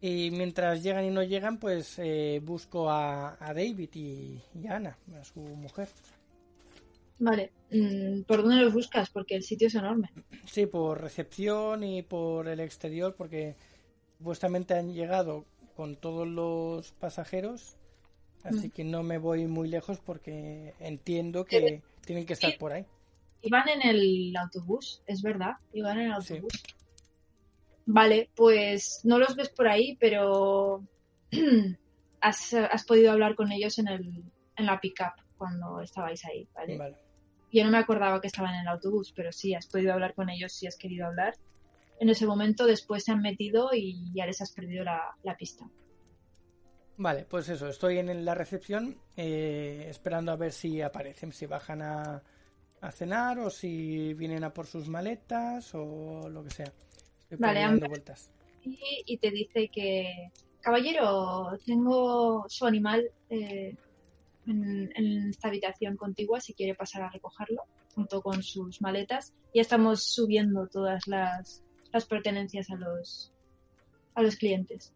Y 0.00 0.30
mientras 0.30 0.82
llegan 0.82 1.04
y 1.04 1.10
no 1.10 1.22
llegan, 1.22 1.58
pues 1.58 1.98
eh, 1.98 2.40
busco 2.44 2.90
a, 2.90 3.36
a 3.40 3.54
David 3.54 3.88
y, 3.94 4.40
y 4.54 4.66
a 4.66 4.76
Ana, 4.76 4.98
a 5.18 5.24
su 5.24 5.40
mujer. 5.40 5.88
Vale, 7.18 7.50
mm, 7.70 8.22
¿por 8.22 8.42
dónde 8.42 8.56
los 8.62 8.74
buscas? 8.74 9.08
Porque 9.10 9.36
el 9.36 9.42
sitio 9.42 9.68
es 9.68 9.74
enorme. 9.74 10.10
Sí, 10.44 10.66
por 10.66 11.00
recepción 11.00 11.82
y 11.82 12.02
por 12.02 12.46
el 12.46 12.60
exterior, 12.60 13.14
porque 13.16 13.56
supuestamente 14.18 14.74
han 14.74 14.92
llegado 14.92 15.46
con 15.76 15.96
todos 15.96 16.26
los 16.28 16.92
pasajeros, 16.92 17.76
así 18.44 18.68
Mm. 18.68 18.70
que 18.70 18.84
no 18.84 19.02
me 19.02 19.16
voy 19.18 19.46
muy 19.46 19.68
lejos 19.68 19.98
porque 19.98 20.74
entiendo 20.78 21.44
que 21.46 21.82
tienen 22.04 22.26
que 22.26 22.34
estar 22.34 22.56
por 22.58 22.72
ahí. 22.72 22.84
Iban 23.46 23.68
en 23.68 23.82
el 23.82 24.36
autobús, 24.36 25.02
es 25.06 25.22
verdad, 25.22 25.52
iban 25.72 26.00
en 26.00 26.10
el 26.10 26.22
Sí. 26.22 26.34
autobús. 26.34 26.62
Vale, 27.86 28.28
pues 28.34 29.02
no 29.04 29.20
los 29.20 29.36
ves 29.36 29.50
por 29.50 29.68
ahí, 29.68 29.96
pero 30.00 30.82
has, 32.20 32.54
has 32.54 32.84
podido 32.84 33.12
hablar 33.12 33.36
con 33.36 33.52
ellos 33.52 33.78
en, 33.78 33.86
el, 33.86 34.24
en 34.56 34.66
la 34.66 34.80
pickup 34.80 35.12
cuando 35.38 35.80
estabais 35.80 36.24
ahí, 36.24 36.48
¿vale? 36.52 36.76
Vale. 36.76 36.96
Yo 37.52 37.64
no 37.64 37.70
me 37.70 37.78
acordaba 37.78 38.20
que 38.20 38.26
estaban 38.26 38.52
en 38.54 38.62
el 38.62 38.68
autobús, 38.68 39.12
pero 39.14 39.30
sí, 39.30 39.54
has 39.54 39.68
podido 39.68 39.92
hablar 39.92 40.14
con 40.14 40.28
ellos 40.28 40.52
si 40.52 40.66
has 40.66 40.76
querido 40.76 41.06
hablar. 41.06 41.34
En 42.00 42.08
ese 42.08 42.26
momento 42.26 42.66
después 42.66 43.04
se 43.04 43.12
han 43.12 43.20
metido 43.22 43.70
y 43.72 44.10
ya 44.12 44.26
les 44.26 44.40
has 44.40 44.52
perdido 44.52 44.82
la, 44.82 45.14
la 45.22 45.36
pista. 45.36 45.70
Vale, 46.96 47.26
pues 47.26 47.48
eso, 47.48 47.68
estoy 47.68 47.98
en 47.98 48.24
la 48.24 48.34
recepción 48.34 48.96
eh, 49.16 49.86
esperando 49.88 50.32
a 50.32 50.36
ver 50.36 50.50
si 50.50 50.82
aparecen, 50.82 51.32
si 51.32 51.46
bajan 51.46 51.82
a, 51.82 52.22
a 52.80 52.90
cenar 52.92 53.38
o 53.38 53.50
si 53.50 54.14
vienen 54.14 54.44
a 54.44 54.52
por 54.52 54.66
sus 54.66 54.88
maletas 54.88 55.74
o 55.74 56.28
lo 56.28 56.44
que 56.44 56.50
sea. 56.50 56.72
Estoy 57.30 57.38
Vale, 57.38 57.60
dando 57.60 57.88
vueltas. 57.88 58.30
y, 58.62 59.02
y 59.06 59.18
te 59.18 59.30
dice 59.30 59.68
que, 59.68 60.30
caballero, 60.60 61.58
tengo 61.64 62.44
su 62.48 62.66
animal 62.66 63.10
eh, 63.30 63.74
en, 64.46 64.92
en 64.94 65.30
esta 65.30 65.48
habitación 65.48 65.96
contigua 65.96 66.40
si 66.40 66.54
quiere 66.54 66.74
pasar 66.74 67.02
a 67.02 67.10
recogerlo 67.10 67.62
junto 67.94 68.20
con 68.22 68.42
sus 68.42 68.80
maletas. 68.82 69.32
Ya 69.54 69.62
estamos 69.62 70.04
subiendo 70.04 70.66
todas 70.68 71.06
las, 71.06 71.64
las 71.92 72.04
pertenencias 72.06 72.70
a 72.70 72.76
los, 72.76 73.32
a 74.14 74.22
los 74.22 74.36
clientes. 74.36 74.92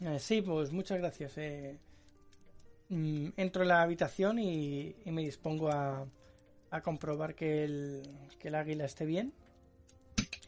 Eh, 0.00 0.18
sí, 0.18 0.42
pues 0.42 0.72
muchas 0.72 0.98
gracias. 0.98 1.38
eh. 1.38 1.78
Mm, 2.90 3.28
entro 3.36 3.62
en 3.62 3.68
la 3.68 3.82
habitación 3.82 4.38
y, 4.38 4.94
y 5.04 5.10
me 5.10 5.22
dispongo 5.22 5.70
a, 5.70 6.06
a 6.76 6.82
comprobar 6.82 7.34
que 7.34 7.64
el, 7.64 8.02
que 8.38 8.48
el 8.48 8.54
águila 8.54 8.84
esté 8.84 9.04
bien. 9.06 9.32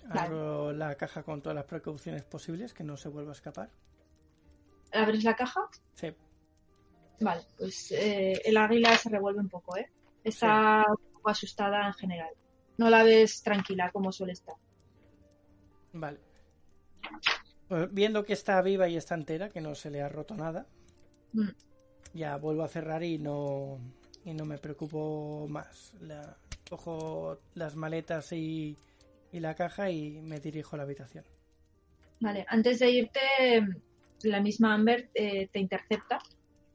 Vale. 0.08 0.20
Abro 0.20 0.72
la 0.72 0.94
caja 0.96 1.22
con 1.22 1.42
todas 1.42 1.56
las 1.56 1.64
precauciones 1.64 2.24
posibles, 2.24 2.72
que 2.74 2.84
no 2.84 2.96
se 2.96 3.08
vuelva 3.08 3.30
a 3.30 3.34
escapar. 3.34 3.70
¿Abres 4.92 5.24
la 5.24 5.34
caja? 5.34 5.68
Sí, 5.94 6.14
Vale, 7.20 7.42
pues 7.56 7.90
eh, 7.92 8.40
el 8.44 8.56
águila 8.56 8.96
se 8.98 9.08
revuelve 9.08 9.40
un 9.40 9.48
poco, 9.48 9.76
¿eh? 9.76 9.90
Está 10.22 10.84
un 10.88 11.12
poco 11.14 11.30
asustada 11.30 11.86
en 11.86 11.94
general. 11.94 12.30
No 12.76 12.90
la 12.90 13.02
ves 13.04 13.42
tranquila 13.42 13.90
como 13.90 14.12
suele 14.12 14.32
estar. 14.34 14.54
vale. 15.92 16.20
Pues 17.68 17.92
viendo 17.92 18.24
que 18.24 18.32
está 18.34 18.60
viva 18.62 18.86
y 18.88 18.96
está 18.96 19.14
entera, 19.14 19.48
que 19.48 19.60
no 19.60 19.74
se 19.74 19.90
le 19.90 20.02
ha 20.02 20.08
roto 20.08 20.34
nada, 20.36 20.66
Mm. 21.32 21.48
ya 22.14 22.36
vuelvo 22.36 22.62
a 22.62 22.68
cerrar 22.68 23.02
y 23.02 23.18
no, 23.18 23.78
y 24.26 24.34
no 24.34 24.44
me 24.44 24.58
preocupo 24.58 25.46
más. 25.48 25.94
Cojo 26.68 27.38
las 27.54 27.76
maletas 27.76 28.32
y, 28.32 28.76
y 29.32 29.40
la 29.40 29.54
caja 29.54 29.90
y 29.90 30.20
me 30.20 30.40
dirijo 30.40 30.74
a 30.74 30.78
la 30.78 30.82
habitación. 30.82 31.24
Vale, 32.20 32.44
antes 32.48 32.80
de 32.80 32.90
irte, 32.90 33.20
la 34.24 34.40
misma 34.40 34.74
Amber 34.74 35.08
eh, 35.14 35.48
te 35.52 35.60
intercepta 35.60 36.18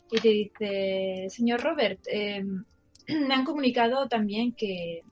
y 0.10 0.20
te 0.20 0.30
dice, 0.30 1.28
señor 1.30 1.62
Robert, 1.62 2.00
eh, 2.10 2.44
me 3.08 3.34
han 3.34 3.44
comunicado 3.44 4.08
también 4.08 4.54
que, 4.54 5.04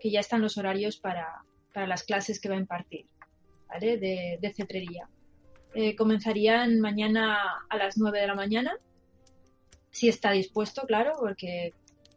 que 0.00 0.10
ya 0.10 0.20
están 0.20 0.42
los 0.42 0.58
horarios 0.58 0.98
para, 0.98 1.44
para 1.72 1.86
las 1.86 2.02
clases 2.02 2.40
que 2.40 2.48
va 2.48 2.56
a 2.56 2.60
impartir, 2.60 3.06
¿vale? 3.68 3.98
De, 3.98 4.38
de 4.40 4.52
cetrería. 4.52 5.08
Eh, 5.74 5.94
comenzarían 5.94 6.80
mañana 6.80 7.66
a 7.68 7.76
las 7.76 7.98
9 7.98 8.20
de 8.20 8.26
la 8.26 8.34
mañana, 8.34 8.78
si 9.90 10.08
está 10.08 10.32
dispuesto, 10.32 10.82
claro, 10.86 11.12
porque 11.20 11.72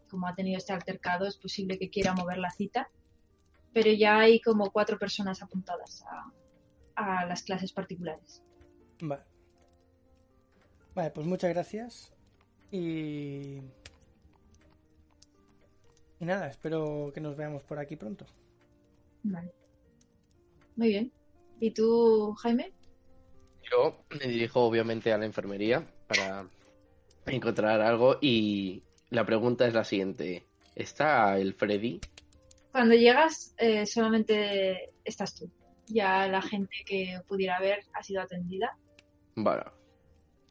como 0.08 0.28
ha 0.28 0.36
tenido 0.36 0.58
este 0.58 0.74
altercado 0.74 1.26
es 1.28 1.38
posible 1.38 1.78
que 1.78 1.90
quiera 1.90 2.14
mover 2.14 2.38
la 2.38 2.52
cita, 2.52 2.90
pero 3.74 3.92
ya 3.92 4.20
hay 4.20 4.42
como 4.42 4.72
cuatro 4.72 4.98
personas 4.98 5.42
apuntadas 5.42 6.04
a, 6.04 6.32
a 6.96 7.26
las 7.26 7.44
clases 7.44 7.72
particulares. 7.72 8.44
Vale. 9.02 9.24
Vale, 10.96 11.12
pues 11.12 11.28
muchas 11.28 11.52
gracias. 11.52 12.12
Y. 12.72 13.62
Y 16.20 16.26
nada, 16.26 16.48
espero 16.48 17.12
que 17.14 17.22
nos 17.22 17.38
veamos 17.38 17.62
por 17.64 17.78
aquí 17.78 17.96
pronto. 17.96 18.26
Vale. 19.24 19.54
Muy 20.76 20.88
bien. 20.88 21.12
¿Y 21.60 21.72
tú, 21.72 22.34
Jaime? 22.40 22.74
Yo 23.72 24.04
me 24.10 24.28
dirijo 24.28 24.62
obviamente 24.62 25.14
a 25.14 25.18
la 25.18 25.26
enfermería 25.26 25.86
para 26.08 26.48
encontrar 27.26 27.82
algo 27.82 28.18
y 28.22 28.84
la 29.10 29.26
pregunta 29.26 29.68
es 29.68 29.74
la 29.74 29.84
siguiente. 29.84 30.46
¿Está 30.76 31.38
el 31.38 31.54
Freddy? 31.54 32.00
Cuando 32.72 32.96
llegas, 32.96 33.56
eh, 33.58 33.86
solamente 33.86 34.92
estás 35.04 35.36
tú. 35.36 35.50
Ya 35.88 36.28
la 36.28 36.42
gente 36.42 36.76
que 36.86 37.20
pudiera 37.28 37.60
ver 37.60 37.80
ha 37.94 38.04
sido 38.04 38.22
atendida. 38.22 38.78
Bueno, 39.36 39.64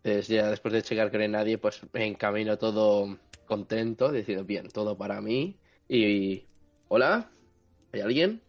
pues 0.03 0.29
ya 0.29 0.51
después 0.51 0.73
de 0.73 0.83
checar 0.83 1.11
que 1.11 1.19
no 1.19 1.23
hay 1.25 1.29
nadie, 1.29 1.59
pues 1.59 1.81
me 1.93 2.07
encamino 2.07 2.59
todo 2.59 3.19
contento, 3.47 4.11
diciendo, 4.11 4.45
bien, 4.45 4.69
todo 4.69 4.97
para 4.97 5.21
mí. 5.21 5.59
Y... 5.89 6.47
¿Hola? 6.89 7.29
¿Hay 7.93 8.01
alguien? 8.01 8.41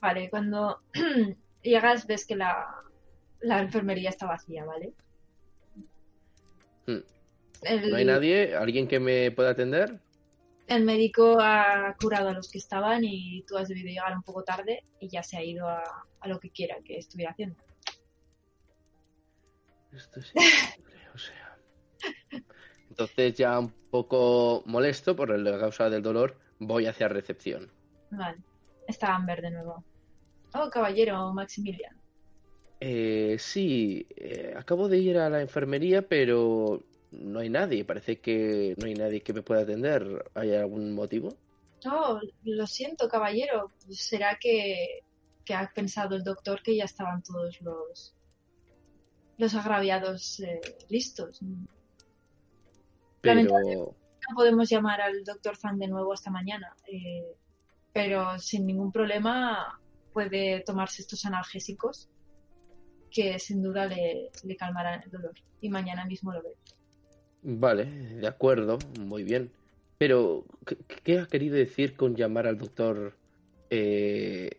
Vale, 0.00 0.30
cuando 0.30 0.78
llegas 1.62 2.06
ves 2.06 2.26
que 2.26 2.36
la, 2.36 2.66
la 3.40 3.60
enfermería 3.60 4.10
está 4.10 4.26
vacía, 4.26 4.64
¿vale? 4.64 4.92
Hmm. 6.86 7.15
El, 7.62 7.90
¿No 7.90 7.96
hay 7.96 8.04
nadie? 8.04 8.54
¿Alguien 8.54 8.88
que 8.88 9.00
me 9.00 9.30
pueda 9.30 9.50
atender? 9.50 10.00
el 10.68 10.84
médico 10.84 11.38
ha 11.40 11.94
curado 12.00 12.28
a 12.28 12.32
los 12.32 12.50
que 12.50 12.58
estaban 12.58 13.04
y 13.04 13.42
tú 13.46 13.56
has 13.56 13.68
debido 13.68 13.88
llegar 13.88 14.14
un 14.16 14.22
poco 14.22 14.42
tarde 14.42 14.82
y 14.98 15.08
ya 15.08 15.22
se 15.22 15.36
ha 15.36 15.44
ido 15.44 15.68
a, 15.68 15.82
a 16.20 16.28
lo 16.28 16.40
que 16.40 16.50
quiera 16.50 16.76
que 16.84 16.98
estuviera 16.98 17.30
haciendo. 17.30 17.56
Esto 19.92 20.20
es 20.20 20.32
increíble, 20.34 21.08
o 21.14 21.18
sea. 21.18 21.58
Entonces 22.90 23.34
ya 23.34 23.58
un 23.58 23.70
poco 23.90 24.62
molesto 24.66 25.14
por 25.14 25.38
la 25.38 25.58
causa 25.58 25.88
del 25.88 26.02
dolor, 26.02 26.36
voy 26.58 26.86
hacia 26.86 27.08
recepción. 27.08 27.70
Vale. 28.10 28.38
Está 28.88 29.14
Amber 29.14 29.42
de 29.42 29.50
nuevo. 29.50 29.84
Oh, 30.54 30.68
caballero 30.70 31.32
Maximilian. 31.32 31.96
Eh, 32.80 33.36
sí, 33.38 34.06
eh, 34.16 34.54
acabo 34.56 34.88
de 34.88 34.98
ir 34.98 35.18
a 35.18 35.30
la 35.30 35.40
enfermería, 35.40 36.02
pero 36.02 36.84
no 37.20 37.40
hay 37.40 37.48
nadie. 37.48 37.84
Parece 37.84 38.20
que 38.20 38.74
no 38.78 38.86
hay 38.86 38.94
nadie 38.94 39.22
que 39.22 39.32
me 39.32 39.42
pueda 39.42 39.62
atender. 39.62 40.30
¿Hay 40.34 40.54
algún 40.54 40.94
motivo? 40.94 41.36
Oh, 41.90 42.20
lo 42.44 42.66
siento, 42.66 43.08
caballero. 43.08 43.72
¿Será 43.90 44.38
que, 44.40 45.00
que 45.44 45.54
ha 45.54 45.70
pensado 45.74 46.16
el 46.16 46.24
doctor 46.24 46.62
que 46.62 46.76
ya 46.76 46.84
estaban 46.84 47.22
todos 47.22 47.60
los 47.60 48.16
los 49.38 49.54
agraviados 49.54 50.40
eh, 50.40 50.60
listos? 50.88 51.40
Pero 53.20 53.42
No 53.42 54.34
podemos 54.34 54.68
llamar 54.68 55.00
al 55.00 55.24
doctor 55.24 55.56
Fan 55.56 55.78
de 55.78 55.88
nuevo 55.88 56.12
hasta 56.12 56.30
mañana, 56.30 56.74
eh, 56.86 57.36
pero 57.92 58.38
sin 58.38 58.66
ningún 58.66 58.92
problema 58.92 59.80
puede 60.12 60.60
tomarse 60.60 61.02
estos 61.02 61.24
analgésicos 61.26 62.08
que 63.10 63.38
sin 63.38 63.62
duda 63.62 63.86
le, 63.86 64.30
le 64.42 64.56
calmarán 64.56 65.02
el 65.02 65.10
dolor. 65.10 65.34
Y 65.60 65.68
mañana 65.68 66.04
mismo 66.04 66.32
lo 66.32 66.42
ve. 66.42 66.54
Vale, 67.46 67.84
de 67.84 68.26
acuerdo, 68.26 68.78
muy 69.00 69.22
bien. 69.22 69.50
Pero, 69.98 70.44
¿qué, 70.66 70.76
qué 71.02 71.18
ha 71.20 71.26
querido 71.26 71.56
decir 71.56 71.96
con 71.96 72.14
llamar 72.14 72.46
al 72.46 72.58
doctor? 72.58 73.14
Eh, 73.70 74.50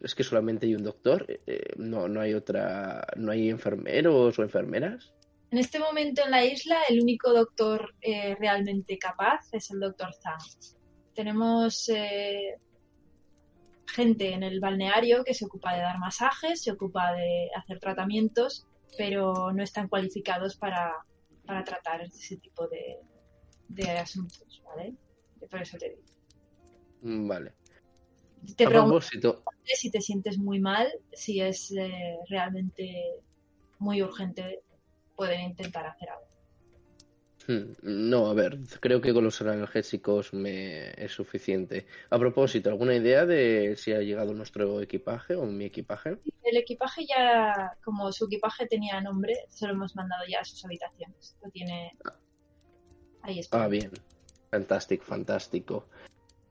es 0.00 0.14
que 0.14 0.24
solamente 0.24 0.66
hay 0.66 0.74
un 0.74 0.84
doctor, 0.84 1.26
Eh, 1.46 1.74
no, 1.76 2.08
no 2.08 2.20
hay 2.20 2.34
otra, 2.34 3.06
no 3.16 3.32
hay 3.32 3.50
enfermeros 3.50 4.38
o 4.38 4.42
enfermeras. 4.42 5.12
En 5.50 5.58
este 5.58 5.78
momento 5.78 6.22
en 6.24 6.30
la 6.30 6.44
isla 6.44 6.82
el 6.88 7.00
único 7.00 7.32
doctor 7.32 7.94
eh, 8.00 8.36
realmente 8.38 8.98
capaz 8.98 9.48
es 9.52 9.70
el 9.70 9.80
doctor 9.80 10.12
Zhang. 10.14 10.38
Tenemos 11.14 11.88
eh, 11.88 12.56
gente 13.86 14.32
en 14.32 14.42
el 14.42 14.60
balneario 14.60 15.24
que 15.24 15.34
se 15.34 15.44
ocupa 15.44 15.74
de 15.74 15.82
dar 15.82 15.98
masajes, 15.98 16.62
se 16.62 16.72
ocupa 16.72 17.12
de 17.12 17.48
hacer 17.56 17.78
tratamientos, 17.78 18.66
pero 18.98 19.52
no 19.52 19.62
están 19.62 19.88
cualificados 19.88 20.56
para, 20.56 20.92
para 21.46 21.64
tratar 21.64 22.02
ese 22.02 22.36
tipo 22.38 22.66
de, 22.68 22.98
de 23.68 23.90
asuntos, 23.90 24.62
¿vale? 24.64 24.94
Por 25.50 25.62
eso 25.62 25.78
te 25.78 25.90
digo. 25.90 26.02
Mm, 27.02 27.28
Vale. 27.28 27.54
Te 28.56 28.64
a 28.64 28.68
propósito, 28.68 29.42
si 29.64 29.90
te 29.90 30.00
sientes 30.00 30.38
muy 30.38 30.60
mal, 30.60 30.88
si 31.12 31.40
es 31.40 31.72
eh, 31.72 32.16
realmente 32.28 33.02
muy 33.78 34.02
urgente, 34.02 34.62
pueden 35.16 35.40
intentar 35.40 35.86
hacer 35.86 36.10
algo. 36.10 36.26
Hmm, 37.46 37.74
no, 37.82 38.26
a 38.26 38.34
ver, 38.34 38.58
creo 38.80 39.00
que 39.00 39.12
con 39.12 39.24
los 39.24 39.40
analgésicos 39.40 40.32
me 40.32 40.90
es 41.02 41.12
suficiente. 41.12 41.86
A 42.10 42.18
propósito, 42.18 42.70
¿alguna 42.70 42.94
idea 42.94 43.26
de 43.26 43.76
si 43.76 43.92
ha 43.92 44.00
llegado 44.00 44.34
nuestro 44.34 44.80
equipaje 44.80 45.34
o 45.34 45.46
mi 45.46 45.64
equipaje? 45.66 46.18
El 46.42 46.56
equipaje 46.56 47.06
ya, 47.06 47.76
como 47.84 48.12
su 48.12 48.26
equipaje 48.26 48.66
tenía 48.66 49.00
nombre, 49.00 49.34
se 49.48 49.66
lo 49.66 49.72
hemos 49.72 49.96
mandado 49.96 50.24
ya 50.28 50.40
a 50.40 50.44
sus 50.44 50.64
habitaciones. 50.64 51.36
Lo 51.42 51.50
tiene 51.50 51.92
ahí 53.22 53.38
está. 53.40 53.64
Ah, 53.64 53.68
bien. 53.68 53.90
Fantástico, 54.50 55.04
fantástico. 55.04 55.88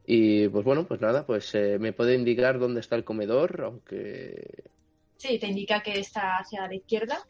Y 0.06 0.48
pues 0.50 0.64
bueno, 0.64 0.86
pues 0.86 1.02
nada, 1.02 1.26
pues 1.26 1.56
eh, 1.56 1.80
me 1.80 1.94
puede 1.94 2.14
indicar 2.14 2.60
dónde 2.60 2.80
está 2.80 2.96
el 2.96 3.04
comedor, 3.04 3.62
aunque 3.64 4.66
Sí, 5.18 5.40
te 5.40 5.48
indica 5.48 5.82
que 5.82 6.00
está 6.00 6.38
hacia 6.38 6.68
la 6.68 6.76
izquierda, 6.76 7.26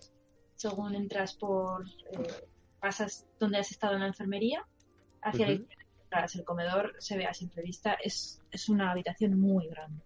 según 0.56 0.96
entras 0.96 1.36
por, 1.36 1.86
eh, 2.12 2.28
pasas 2.86 3.26
donde 3.40 3.58
has 3.58 3.72
estado 3.72 3.96
en 3.96 4.02
la 4.02 4.08
enfermería, 4.08 4.64
hacia 5.24 5.48
la 5.48 5.54
izquierda. 5.54 5.86
El 6.36 6.44
comedor 6.44 6.94
se 7.00 7.18
ve 7.18 7.26
a 7.26 7.34
simple 7.34 7.64
vista, 7.64 7.96
es, 7.96 8.40
es 8.52 8.70
una 8.70 8.92
habitación 8.92 9.40
muy 9.40 9.68
grande. 9.68 10.04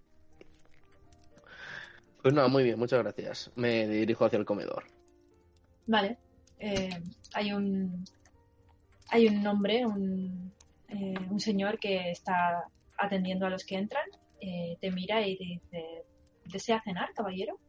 Pues 2.21 2.33
nada, 2.33 2.47
muy 2.47 2.63
bien, 2.63 2.79
muchas 2.79 3.03
gracias. 3.03 3.51
Me 3.55 3.85
dirijo 3.85 4.23
hacia 4.23 4.39
el 4.39 4.45
comedor. 4.45 4.85
Vale, 5.87 6.17
eh, 6.57 7.01
hay 7.33 7.51
un 7.51 8.05
hay 9.09 9.27
un 9.27 9.45
hombre, 9.45 9.85
un, 9.85 10.53
eh, 10.87 11.15
un 11.29 11.39
señor 11.41 11.79
que 11.79 12.11
está 12.11 12.63
atendiendo 12.97 13.45
a 13.45 13.49
los 13.49 13.65
que 13.65 13.75
entran, 13.75 14.07
eh, 14.39 14.77
te 14.79 14.89
mira 14.89 15.27
y 15.27 15.37
te 15.37 15.43
dice, 15.43 16.05
¿desea 16.45 16.81
cenar, 16.81 17.09
caballero? 17.13 17.59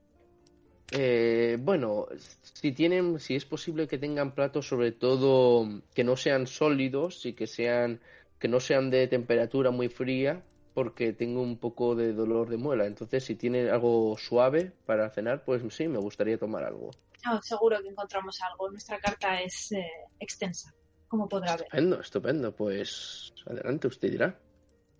Eh, 0.93 1.57
bueno, 1.61 2.07
si 2.43 2.73
tienen, 2.73 3.21
si 3.21 3.37
es 3.37 3.45
posible 3.45 3.87
que 3.87 3.99
tengan 3.99 4.35
platos 4.35 4.67
sobre 4.67 4.93
todo 4.93 5.83
que 5.95 6.05
no 6.05 6.17
sean 6.17 6.47
sólidos 6.47 7.25
y 7.27 7.35
que 7.35 7.47
sean, 7.47 8.01
que 8.39 8.49
no 8.49 8.59
sean 8.61 8.91
de 8.91 9.07
temperatura 9.07 9.71
muy 9.71 9.89
fría, 9.89 10.43
porque 10.75 11.13
tengo 11.13 11.43
un 11.43 11.59
poco 11.59 11.95
de 11.95 12.13
dolor 12.13 12.49
de 12.49 12.57
muela. 12.57 12.87
Entonces, 12.87 13.25
si 13.25 13.35
tienen 13.37 13.69
algo 13.69 14.17
suave 14.19 14.73
para 14.87 15.11
cenar, 15.11 15.45
pues 15.45 15.63
sí, 15.75 15.89
me 15.89 15.99
gustaría 15.99 16.39
tomar 16.39 16.65
algo. 16.65 16.91
No, 17.25 17.41
seguro 17.43 17.81
que 17.83 17.89
encontramos 17.89 18.41
algo. 18.43 18.71
Nuestra 18.71 18.99
carta 18.99 19.41
es 19.41 19.73
eh, 19.73 19.87
extensa, 20.19 20.75
como 21.07 21.29
podrá 21.29 21.53
ver. 21.53 21.67
Estupendo, 21.67 22.01
estupendo. 22.01 22.57
Pues 22.57 23.33
adelante, 23.47 23.89
usted 23.89 24.11
dirá. 24.11 24.39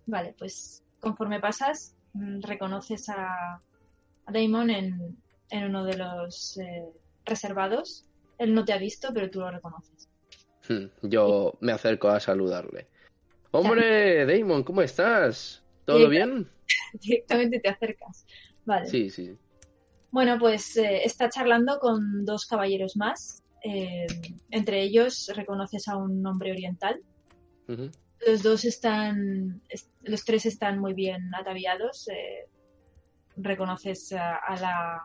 Vale, 0.05 0.35
pues 0.37 0.83
conforme 0.99 1.39
pasas, 1.39 1.95
mm, 2.13 2.41
reconoces 2.41 3.09
a, 3.09 3.55
a 3.55 4.31
Damon 4.31 4.69
en, 4.69 5.17
en 5.51 5.65
uno 5.65 5.83
de 5.85 5.97
los 5.97 6.57
eh, 6.57 6.85
reservados. 7.25 8.05
Él 8.37 8.53
no 8.53 8.65
te 8.65 8.73
ha 8.73 8.77
visto, 8.77 9.09
pero 9.13 9.29
tú 9.29 9.39
lo 9.41 9.51
reconoces. 9.51 10.09
Hmm, 10.67 10.85
Yo 11.07 11.57
me 11.61 11.71
acerco 11.71 12.09
a 12.09 12.19
saludarle. 12.19 12.87
Hombre, 13.51 14.25
Damon, 14.25 14.63
¿cómo 14.63 14.81
estás? 14.81 15.61
¿Todo 15.85 16.07
bien? 16.09 16.47
Directamente 16.93 17.59
te 17.59 17.69
acercas. 17.69 18.25
Vale. 18.65 18.87
Sí, 18.87 19.09
sí. 19.09 19.35
Bueno, 20.11 20.37
pues 20.39 20.75
eh, 20.77 21.03
está 21.03 21.29
charlando 21.29 21.79
con 21.79 22.25
dos 22.25 22.45
caballeros 22.45 22.95
más. 22.97 23.43
Eh, 23.63 24.07
entre 24.49 24.81
ellos 24.81 25.31
reconoces 25.35 25.87
a 25.87 25.97
un 25.97 26.25
hombre 26.25 26.51
oriental. 26.51 26.99
Los 28.25 28.43
dos 28.43 28.65
están, 28.65 29.61
es- 29.69 29.89
los 30.01 30.23
tres 30.25 30.45
están 30.45 30.79
muy 30.79 30.93
bien 30.93 31.33
ataviados. 31.35 32.07
eh, 32.09 32.47
reconoces 33.37 34.11
a, 34.13 34.35
a 34.35 34.55
la 34.59 35.03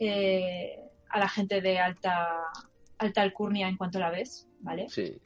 eh, 0.00 0.78
a 1.10 1.18
la 1.18 1.28
gente 1.28 1.60
de 1.60 1.78
alta 1.78 2.42
alta 2.98 3.22
alcurnia 3.22 3.68
en 3.68 3.76
cuanto 3.76 3.98
la 3.98 4.10
ves, 4.10 4.48
¿vale? 4.60 4.88
Sí. 4.88 5.18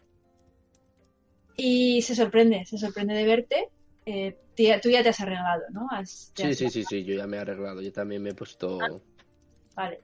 Y 1.57 2.03
se 2.03 2.15
sorprende, 2.15 2.65
se 2.65 2.79
sorprende 2.79 3.15
de 3.15 3.25
verte. 3.25 3.69
Eh, 4.07 4.37
tía- 4.55 4.81
tú 4.81 4.91
ya 4.91 5.03
te 5.03 5.11
has 5.11 5.21
arreglado, 5.21 5.63
¿no? 5.73 5.87
Has- 5.91 6.33
Sí, 6.35 6.43
has- 6.45 6.57
sí, 6.57 6.71
sí, 6.71 6.85
sí, 6.85 7.05
yo 7.05 7.15
ya 7.15 7.27
me 7.27 7.37
he 7.37 7.41
arreglado. 7.41 7.81
Yo 7.83 7.93
también 7.93 8.23
me 8.23 8.31
he 8.31 8.35
puesto. 8.35 8.79
Vale. 9.77 10.01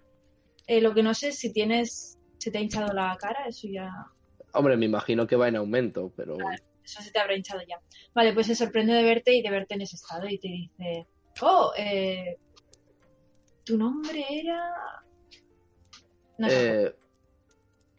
Eh, 0.66 0.81
lo 0.81 0.92
que 0.95 1.03
no 1.03 1.14
sé 1.14 1.29
es 1.29 1.38
si 1.38 1.53
tienes, 1.53 2.19
se 2.38 2.51
te 2.51 2.59
ha 2.59 2.61
hinchado 2.61 2.92
la 2.92 3.16
cara, 3.21 3.47
eso 3.47 3.69
ya, 3.71 3.90
Hombre, 4.53 4.77
me 4.77 4.87
imagino 4.87 5.27
que 5.27 5.37
va 5.37 5.49
en 5.49 5.57
aumento, 5.57 6.12
pero. 6.16 6.37
eso 6.83 7.03
se 7.03 7.11
te 7.11 7.19
habrá 7.19 7.37
hinchado 7.37 7.61
ya. 7.69 7.79
Vale, 8.14 8.33
pues 8.33 8.47
se 8.47 8.55
sorprende 8.55 8.95
de 8.95 9.03
verte 9.03 9.35
y 9.35 9.42
de 9.42 9.51
verte 9.51 9.75
en 9.75 9.83
ese 9.83 9.97
estado 9.97 10.27
y 10.29 10.38
te 10.38 10.49
dice, 10.49 11.07
oh, 11.42 11.73
eh, 11.77 12.37
tu 13.66 13.76
nombre 13.76 14.24
era... 14.31 14.72
No 16.38 16.48
Eh, 16.48 16.94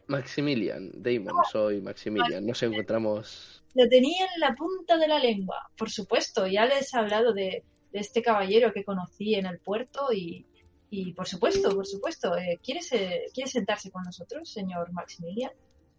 Maximilian, 0.06 0.90
Damon, 0.94 1.44
soy 1.52 1.80
Maximilian. 1.82 2.46
Nos 2.46 2.62
encontramos. 2.62 3.62
lo 3.74 3.88
tenía 3.88 4.24
en 4.34 4.40
la 4.40 4.54
punta 4.54 4.96
de 4.96 5.06
la 5.06 5.18
lengua. 5.18 5.70
Por 5.76 5.90
supuesto, 5.90 6.46
ya 6.46 6.64
les 6.64 6.92
he 6.94 6.98
hablado 6.98 7.34
de, 7.34 7.62
de 7.92 7.98
este 8.00 8.22
caballero 8.22 8.72
que 8.72 8.84
conocí 8.84 9.34
en 9.34 9.44
el 9.46 9.58
puerto 9.58 10.12
y, 10.12 10.46
y 10.88 11.12
por 11.12 11.26
supuesto, 11.28 11.74
por 11.74 11.86
supuesto, 11.86 12.36
eh, 12.36 12.58
¿quieres, 12.62 12.90
eh, 12.92 13.26
¿quiere 13.34 13.50
sentarse 13.50 13.90
con 13.90 14.02
nosotros, 14.04 14.50
señor 14.50 14.90
Maximilian? 14.92 15.52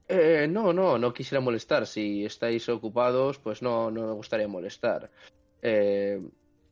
Eh, 0.07 0.47
no, 0.49 0.73
no, 0.73 0.97
no 0.97 1.13
quisiera 1.13 1.39
molestar. 1.39 1.85
Si 1.85 2.25
estáis 2.25 2.67
ocupados, 2.67 3.37
pues 3.37 3.61
no, 3.61 3.91
no 3.91 4.07
me 4.07 4.13
gustaría 4.13 4.47
molestar. 4.47 5.11
Eh, 5.61 6.19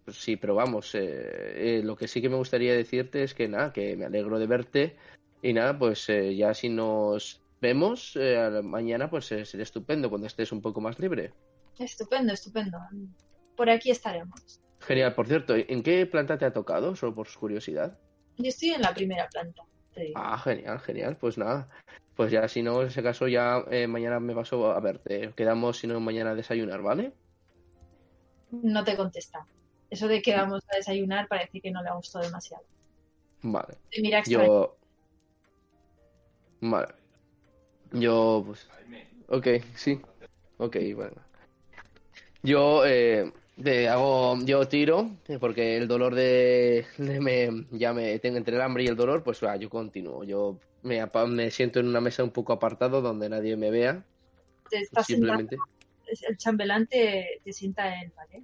sí, 0.09 0.37
pero 0.37 0.55
vamos, 0.55 0.93
eh, 0.95 1.79
eh, 1.79 1.81
lo 1.83 1.95
que 1.95 2.07
sí 2.07 2.21
que 2.21 2.29
me 2.29 2.37
gustaría 2.37 2.73
decirte 2.73 3.23
es 3.23 3.33
que 3.33 3.47
nada, 3.47 3.73
que 3.73 3.95
me 3.95 4.05
alegro 4.05 4.39
de 4.39 4.47
verte 4.47 4.95
y 5.41 5.53
nada, 5.53 5.77
pues 5.77 6.09
eh, 6.09 6.35
ya 6.35 6.53
si 6.53 6.69
nos 6.69 7.41
vemos 7.61 8.17
eh, 8.19 8.61
mañana, 8.63 9.09
pues 9.09 9.25
sería 9.25 9.63
estupendo 9.63 10.09
cuando 10.09 10.27
estés 10.27 10.51
un 10.51 10.61
poco 10.61 10.81
más 10.81 10.99
libre. 10.99 11.33
Estupendo, 11.79 12.33
estupendo. 12.33 12.77
Por 13.55 13.69
aquí 13.69 13.91
estaremos. 13.91 14.61
Genial, 14.79 15.13
por 15.13 15.27
cierto, 15.27 15.55
¿en 15.55 15.83
qué 15.83 16.05
planta 16.05 16.37
te 16.37 16.45
ha 16.45 16.53
tocado? 16.53 16.95
Solo 16.95 17.13
por 17.13 17.31
curiosidad. 17.33 17.99
Yo 18.37 18.49
estoy 18.49 18.69
en 18.69 18.81
la 18.81 18.93
primera 18.93 19.27
planta. 19.29 19.63
Ah, 20.15 20.37
genial, 20.37 20.79
genial. 20.79 21.17
Pues 21.17 21.37
nada, 21.37 21.69
pues 22.15 22.31
ya 22.31 22.47
si 22.47 22.61
no, 22.61 22.81
en 22.81 22.87
ese 22.87 23.01
caso 23.01 23.27
ya 23.27 23.63
eh, 23.71 23.87
mañana 23.87 24.19
me 24.19 24.35
paso 24.35 24.71
a 24.71 24.79
verte. 24.79 25.33
Quedamos 25.35 25.77
si 25.77 25.87
no 25.87 25.99
mañana 25.99 26.31
a 26.31 26.35
desayunar, 26.35 26.81
¿vale? 26.81 27.13
No 28.51 28.83
te 28.83 28.95
contesta. 28.95 29.45
Eso 29.89 30.07
de 30.07 30.21
que 30.21 30.35
vamos 30.35 30.63
a 30.71 30.75
desayunar 30.75 31.27
parece 31.27 31.61
que 31.61 31.71
no 31.71 31.81
le 31.81 31.89
ha 31.89 31.95
gustado 31.95 32.25
demasiado. 32.25 32.63
Vale. 33.41 33.75
Te 33.91 34.01
mira 34.01 34.19
extraño. 34.19 34.45
Yo. 34.45 34.77
Vale. 36.61 36.87
Yo, 37.91 38.43
pues. 38.45 38.67
Ok, 39.29 39.47
sí. 39.75 39.99
Ok, 40.57 40.77
bueno. 40.95 41.15
Yo 42.43 42.85
eh, 42.85 43.31
de, 43.55 43.89
hago, 43.89 44.37
yo 44.43 44.67
tiro, 44.67 45.11
porque 45.39 45.77
el 45.77 45.87
dolor 45.87 46.15
de, 46.15 46.85
de 46.97 47.19
me, 47.19 47.65
ya 47.71 47.93
me 47.93 48.17
tengo 48.19 48.37
entre 48.37 48.55
el 48.55 48.61
hambre 48.61 48.83
y 48.83 48.87
el 48.87 48.95
dolor, 48.95 49.23
pues 49.23 49.41
ah, 49.43 49.55
yo 49.55 49.69
continúo. 49.69 50.23
Yo 50.23 50.59
me, 50.83 51.05
me 51.27 51.51
siento 51.51 51.79
en 51.79 51.87
una 51.87 52.01
mesa 52.01 52.23
un 52.23 52.31
poco 52.31 52.53
apartado 52.53 53.01
donde 53.01 53.29
nadie 53.29 53.55
me 53.55 53.71
vea. 53.71 54.03
Te 54.69 54.79
estás 54.79 55.05
Simplemente. 55.05 55.57
el 56.27 56.37
chambelán 56.37 56.87
te, 56.87 57.41
te 57.43 57.53
sienta 57.53 58.01
él, 58.01 58.11
¿vale? 58.15 58.43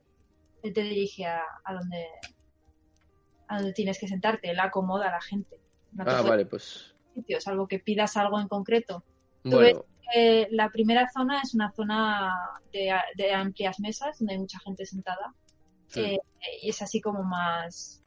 Él 0.64 0.74
te 0.74 0.82
dirige 0.82 1.26
a, 1.26 1.42
a 1.64 1.74
donde 1.74 2.08
a 3.48 3.58
donde 3.58 3.74
tienes 3.74 4.00
que 4.00 4.08
sentarte, 4.08 4.50
él 4.50 4.60
acomoda 4.60 5.10
a 5.10 5.12
la 5.12 5.22
gente. 5.22 5.60
No 5.92 6.04
Ah, 6.08 6.22
vale, 6.24 6.46
pues. 6.46 6.96
sitio, 7.14 7.40
salvo 7.40 7.68
que 7.68 7.78
pidas 7.80 8.18
algo 8.18 8.40
en 8.40 8.48
concreto. 8.48 9.04
Tú 9.44 9.52
Bueno, 9.52 9.86
Eh, 10.16 10.48
la 10.52 10.70
primera 10.70 11.08
zona 11.10 11.42
es 11.42 11.54
una 11.56 11.72
zona 11.72 12.32
de, 12.72 12.94
de 13.16 13.32
amplias 13.34 13.80
mesas 13.80 14.20
donde 14.20 14.34
hay 14.34 14.40
mucha 14.40 14.60
gente 14.60 14.86
sentada 14.86 15.34
sí. 15.88 16.02
eh, 16.02 16.20
y 16.62 16.70
es 16.70 16.82
así 16.82 17.00
como 17.02 17.24
más, 17.24 18.04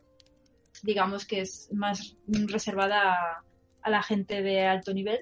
digamos 0.82 1.24
que 1.26 1.40
es 1.40 1.68
más 1.72 2.16
reservada 2.26 3.12
a, 3.12 3.42
a 3.82 3.90
la 3.90 4.02
gente 4.02 4.42
de 4.42 4.66
alto 4.66 4.92
nivel 4.92 5.20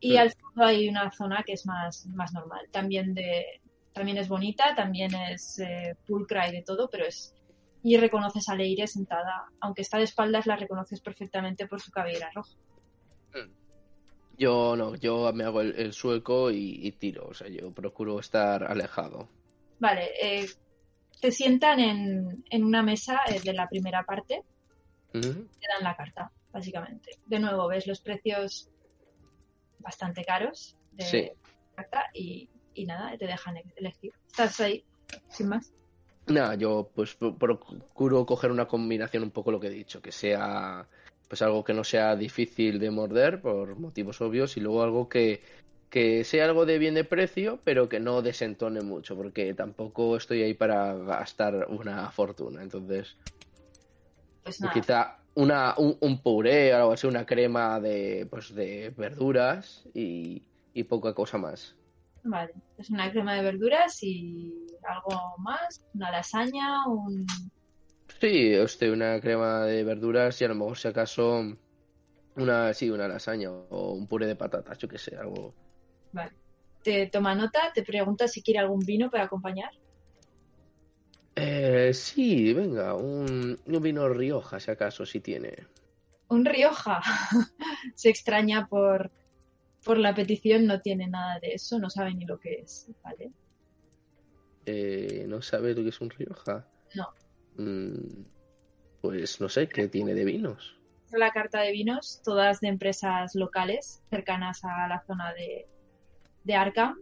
y 0.00 0.16
al 0.16 0.32
fondo 0.32 0.64
hay 0.64 0.88
una 0.88 1.10
zona 1.12 1.42
que 1.44 1.52
es 1.52 1.64
más, 1.64 2.06
más 2.06 2.32
normal, 2.32 2.66
también 2.72 3.14
de 3.14 3.60
también 4.00 4.16
es 4.16 4.28
bonita, 4.28 4.74
también 4.74 5.14
es 5.14 5.58
eh, 5.58 5.94
pulcra 6.06 6.48
y 6.48 6.52
de 6.52 6.62
todo, 6.62 6.88
pero 6.90 7.04
es 7.06 7.34
y 7.82 7.98
reconoces 7.98 8.48
a 8.48 8.54
Leire 8.54 8.86
sentada, 8.86 9.44
aunque 9.60 9.82
está 9.82 9.98
de 9.98 10.04
espaldas 10.04 10.46
la 10.46 10.56
reconoces 10.56 11.02
perfectamente 11.02 11.66
por 11.66 11.80
su 11.82 11.90
cabellera 11.90 12.30
roja. 12.34 12.50
yo 14.38 14.74
no, 14.74 14.94
yo 14.96 15.30
me 15.34 15.44
hago 15.44 15.60
el, 15.60 15.74
el 15.78 15.92
sueco 15.92 16.50
y, 16.50 16.78
y 16.86 16.92
tiro. 16.92 17.26
O 17.28 17.34
sea, 17.34 17.48
yo 17.48 17.72
procuro 17.72 18.18
estar 18.20 18.64
alejado. 18.64 19.28
Vale, 19.78 20.10
eh, 20.22 20.46
te 21.20 21.30
sientan 21.30 21.78
en, 21.80 22.42
en 22.50 22.64
una 22.64 22.82
mesa 22.82 23.20
eh, 23.28 23.40
de 23.44 23.52
la 23.52 23.68
primera 23.68 24.02
parte 24.04 24.42
Ujú. 25.12 25.20
te 25.60 25.68
dan 25.74 25.84
la 25.84 25.94
carta, 25.94 26.32
básicamente. 26.52 27.10
De 27.26 27.38
nuevo, 27.38 27.68
ves 27.68 27.86
los 27.86 28.00
precios 28.00 28.70
bastante 29.78 30.24
caros 30.24 30.74
de 30.92 31.04
Sí. 31.04 31.30
la 31.76 31.82
carta 31.82 32.04
y, 32.14 32.48
y 32.80 32.86
nada, 32.86 33.16
te 33.18 33.26
dejan 33.26 33.56
e- 33.56 33.64
elegir. 33.76 34.12
Estás 34.26 34.58
ahí, 34.60 34.84
sin 35.30 35.48
más. 35.48 35.72
Nada, 36.26 36.54
yo 36.54 36.90
pues 36.94 37.14
pro- 37.16 37.36
procuro 37.36 38.24
coger 38.24 38.50
una 38.50 38.66
combinación 38.68 39.22
un 39.24 39.30
poco 39.30 39.50
lo 39.50 39.58
que 39.60 39.66
he 39.66 39.70
dicho, 39.70 40.00
que 40.00 40.12
sea 40.12 40.88
pues 41.28 41.42
algo 41.42 41.62
que 41.62 41.74
no 41.74 41.84
sea 41.84 42.16
difícil 42.16 42.78
de 42.78 42.90
morder 42.90 43.40
por 43.40 43.78
motivos 43.78 44.20
obvios 44.20 44.56
y 44.56 44.60
luego 44.60 44.82
algo 44.82 45.08
que, 45.08 45.42
que 45.88 46.24
sea 46.24 46.44
algo 46.44 46.66
de 46.66 46.78
bien 46.78 46.94
de 46.94 47.04
precio, 47.04 47.60
pero 47.64 47.88
que 47.88 48.00
no 48.00 48.20
desentone 48.22 48.80
mucho, 48.80 49.16
porque 49.16 49.54
tampoco 49.54 50.16
estoy 50.16 50.42
ahí 50.42 50.54
para 50.54 50.94
gastar 50.94 51.66
una 51.68 52.10
fortuna. 52.10 52.62
Entonces, 52.62 53.16
Pues 54.42 54.60
nada, 54.60 54.72
quizá 54.72 55.16
una, 55.34 55.74
un, 55.78 55.96
un 56.00 56.22
puré 56.22 56.72
o 56.74 56.76
algo 56.76 56.92
así, 56.92 57.06
una 57.06 57.26
crema 57.26 57.78
de, 57.80 58.26
pues, 58.30 58.52
de 58.54 58.92
verduras 58.96 59.88
y, 59.94 60.42
y 60.74 60.84
poca 60.84 61.14
cosa 61.14 61.38
más. 61.38 61.76
Vale. 62.24 62.54
Es 62.78 62.90
una 62.90 63.10
crema 63.10 63.34
de 63.34 63.42
verduras 63.42 64.02
y 64.02 64.66
algo 64.82 65.36
más, 65.38 65.82
una 65.94 66.10
lasaña, 66.10 66.86
un... 66.86 67.26
Sí, 68.20 68.52
este, 68.52 68.90
una 68.90 69.20
crema 69.20 69.64
de 69.64 69.84
verduras 69.84 70.40
y 70.40 70.44
a 70.44 70.48
lo 70.48 70.54
mejor 70.54 70.76
si 70.76 70.88
acaso 70.88 71.56
una, 72.36 72.74
sí, 72.74 72.90
una 72.90 73.08
lasaña 73.08 73.50
o 73.50 73.92
un 73.92 74.06
puré 74.06 74.26
de 74.26 74.36
patatas, 74.36 74.78
yo 74.78 74.88
que 74.88 74.98
sé, 74.98 75.16
algo. 75.16 75.54
Vale. 76.12 76.32
Te 76.82 77.06
toma 77.06 77.34
nota, 77.34 77.72
te 77.74 77.82
pregunta 77.82 78.26
si 78.26 78.42
quiere 78.42 78.60
algún 78.60 78.80
vino 78.80 79.10
para 79.10 79.24
acompañar. 79.24 79.70
Eh, 81.36 81.92
sí, 81.94 82.52
venga, 82.52 82.94
un, 82.94 83.58
un 83.64 83.82
vino 83.82 84.08
Rioja, 84.08 84.60
si 84.60 84.70
acaso, 84.70 85.06
si 85.06 85.20
tiene. 85.20 85.66
Un 86.28 86.44
Rioja. 86.44 87.00
Se 87.94 88.08
extraña 88.08 88.66
por, 88.66 89.10
por 89.84 89.98
la 89.98 90.14
petición, 90.14 90.66
no 90.66 90.80
tiene 90.80 91.08
nada 91.08 91.38
de 91.40 91.54
eso, 91.54 91.78
no 91.78 91.90
sabe 91.90 92.14
ni 92.14 92.24
lo 92.24 92.38
que 92.38 92.60
es, 92.60 92.88
¿vale? 93.02 93.30
Eh, 94.66 95.24
¿no 95.28 95.42
sabes 95.42 95.76
lo 95.76 95.82
que 95.82 95.88
es 95.88 96.00
un 96.00 96.10
Rioja? 96.10 96.66
No. 96.94 97.08
Mm, 97.56 98.24
pues 99.00 99.40
no 99.40 99.48
sé, 99.48 99.68
¿qué 99.68 99.88
tiene 99.88 100.14
de 100.14 100.24
vinos? 100.24 100.76
la 101.18 101.32
carta 101.32 101.60
de 101.60 101.72
vinos, 101.72 102.20
todas 102.24 102.60
de 102.60 102.68
empresas 102.68 103.34
locales 103.34 104.00
cercanas 104.10 104.60
a 104.64 104.86
la 104.86 105.02
zona 105.06 105.32
de, 105.34 105.66
de 106.44 106.54
Arkham, 106.54 107.00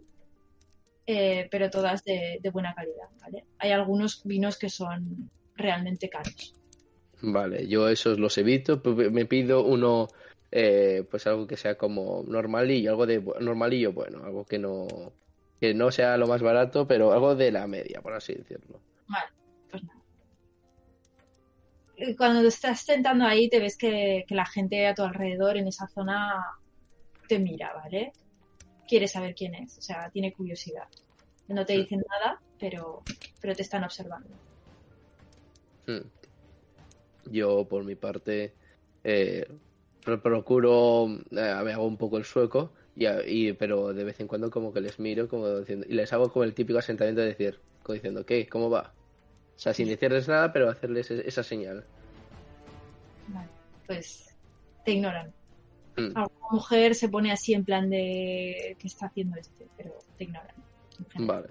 eh, 1.06 1.48
pero 1.50 1.70
todas 1.70 2.04
de, 2.04 2.38
de 2.40 2.50
buena 2.50 2.74
calidad, 2.74 3.08
¿vale? 3.20 3.44
Hay 3.58 3.72
algunos 3.72 4.22
vinos 4.24 4.58
que 4.58 4.70
son 4.70 5.30
realmente 5.56 6.08
caros. 6.08 6.54
Vale, 7.20 7.66
yo 7.66 7.88
esos 7.88 8.18
los 8.18 8.38
evito, 8.38 8.80
me 9.10 9.26
pido 9.26 9.64
uno, 9.64 10.08
eh, 10.50 11.04
pues 11.10 11.26
algo 11.26 11.46
que 11.46 11.56
sea 11.56 11.76
como 11.76 12.22
normalillo, 12.26 12.90
algo 12.90 13.06
de 13.06 13.20
normalillo, 13.40 13.92
bueno, 13.92 14.24
algo 14.24 14.44
que 14.44 14.58
no, 14.58 14.86
que 15.60 15.74
no 15.74 15.90
sea 15.90 16.16
lo 16.16 16.26
más 16.26 16.42
barato, 16.42 16.86
pero 16.86 17.12
algo 17.12 17.34
de 17.34 17.52
la 17.52 17.66
media, 17.66 18.00
por 18.00 18.14
así 18.14 18.34
decirlo. 18.34 18.80
Vale, 19.08 19.28
pues 19.70 19.82
nada. 19.84 20.02
Cuando 22.16 22.42
te 22.42 22.48
estás 22.48 22.80
sentando 22.80 23.24
ahí, 23.24 23.48
te 23.48 23.58
ves 23.58 23.76
que, 23.76 24.24
que 24.26 24.34
la 24.34 24.46
gente 24.46 24.86
a 24.86 24.94
tu 24.94 25.02
alrededor 25.02 25.56
en 25.56 25.66
esa 25.66 25.88
zona 25.88 26.44
te 27.28 27.38
mira, 27.38 27.74
¿vale? 27.74 28.12
Quiere 28.86 29.08
saber 29.08 29.34
quién 29.34 29.54
es, 29.54 29.76
o 29.78 29.82
sea, 29.82 30.08
tiene 30.10 30.32
curiosidad. 30.32 30.88
No 31.48 31.64
te 31.66 31.74
dicen 31.74 32.02
nada, 32.08 32.40
pero, 32.58 33.02
pero 33.40 33.54
te 33.54 33.62
están 33.62 33.84
observando. 33.84 34.28
Hmm. 35.86 36.06
Yo, 37.30 37.66
por 37.66 37.84
mi 37.84 37.94
parte, 37.94 38.54
eh, 39.04 39.46
procuro, 40.16 41.06
eh, 41.30 41.60
me 41.64 41.72
hago 41.72 41.86
un 41.86 41.98
poco 41.98 42.16
el 42.16 42.24
sueco, 42.24 42.72
y, 42.96 43.06
y- 43.06 43.52
pero 43.52 43.92
de 43.92 44.04
vez 44.04 44.18
en 44.20 44.26
cuando 44.26 44.50
como 44.50 44.72
que 44.72 44.80
les 44.80 44.98
miro 44.98 45.28
como 45.28 45.46
diciendo, 45.60 45.84
y 45.88 45.92
les 45.94 46.10
hago 46.14 46.32
como 46.32 46.44
el 46.44 46.54
típico 46.54 46.78
asentamiento 46.78 47.20
de 47.20 47.28
decir, 47.28 47.60
como 47.82 47.94
diciendo, 47.94 48.24
¿qué? 48.24 48.46
¿Cómo 48.48 48.70
va? 48.70 48.92
O 49.56 49.60
sea, 49.60 49.74
sin 49.74 49.88
decirles 49.88 50.26
nada, 50.28 50.52
pero 50.52 50.70
hacerles 50.70 51.10
e- 51.10 51.26
esa 51.28 51.42
señal. 51.42 51.84
Vale, 53.28 53.48
pues 53.86 54.34
te 54.84 54.92
ignoran. 54.92 55.32
Hmm. 55.96 56.12
Alguna 56.16 56.46
mujer 56.52 56.94
se 56.94 57.08
pone 57.08 57.32
así 57.32 57.52
en 57.54 57.64
plan 57.64 57.90
de 57.90 58.76
¿qué 58.78 58.86
está 58.86 59.06
haciendo 59.06 59.36
este? 59.36 59.66
Pero 59.76 59.92
te 60.16 60.24
ignoran. 60.24 60.54
Vale. 61.16 61.48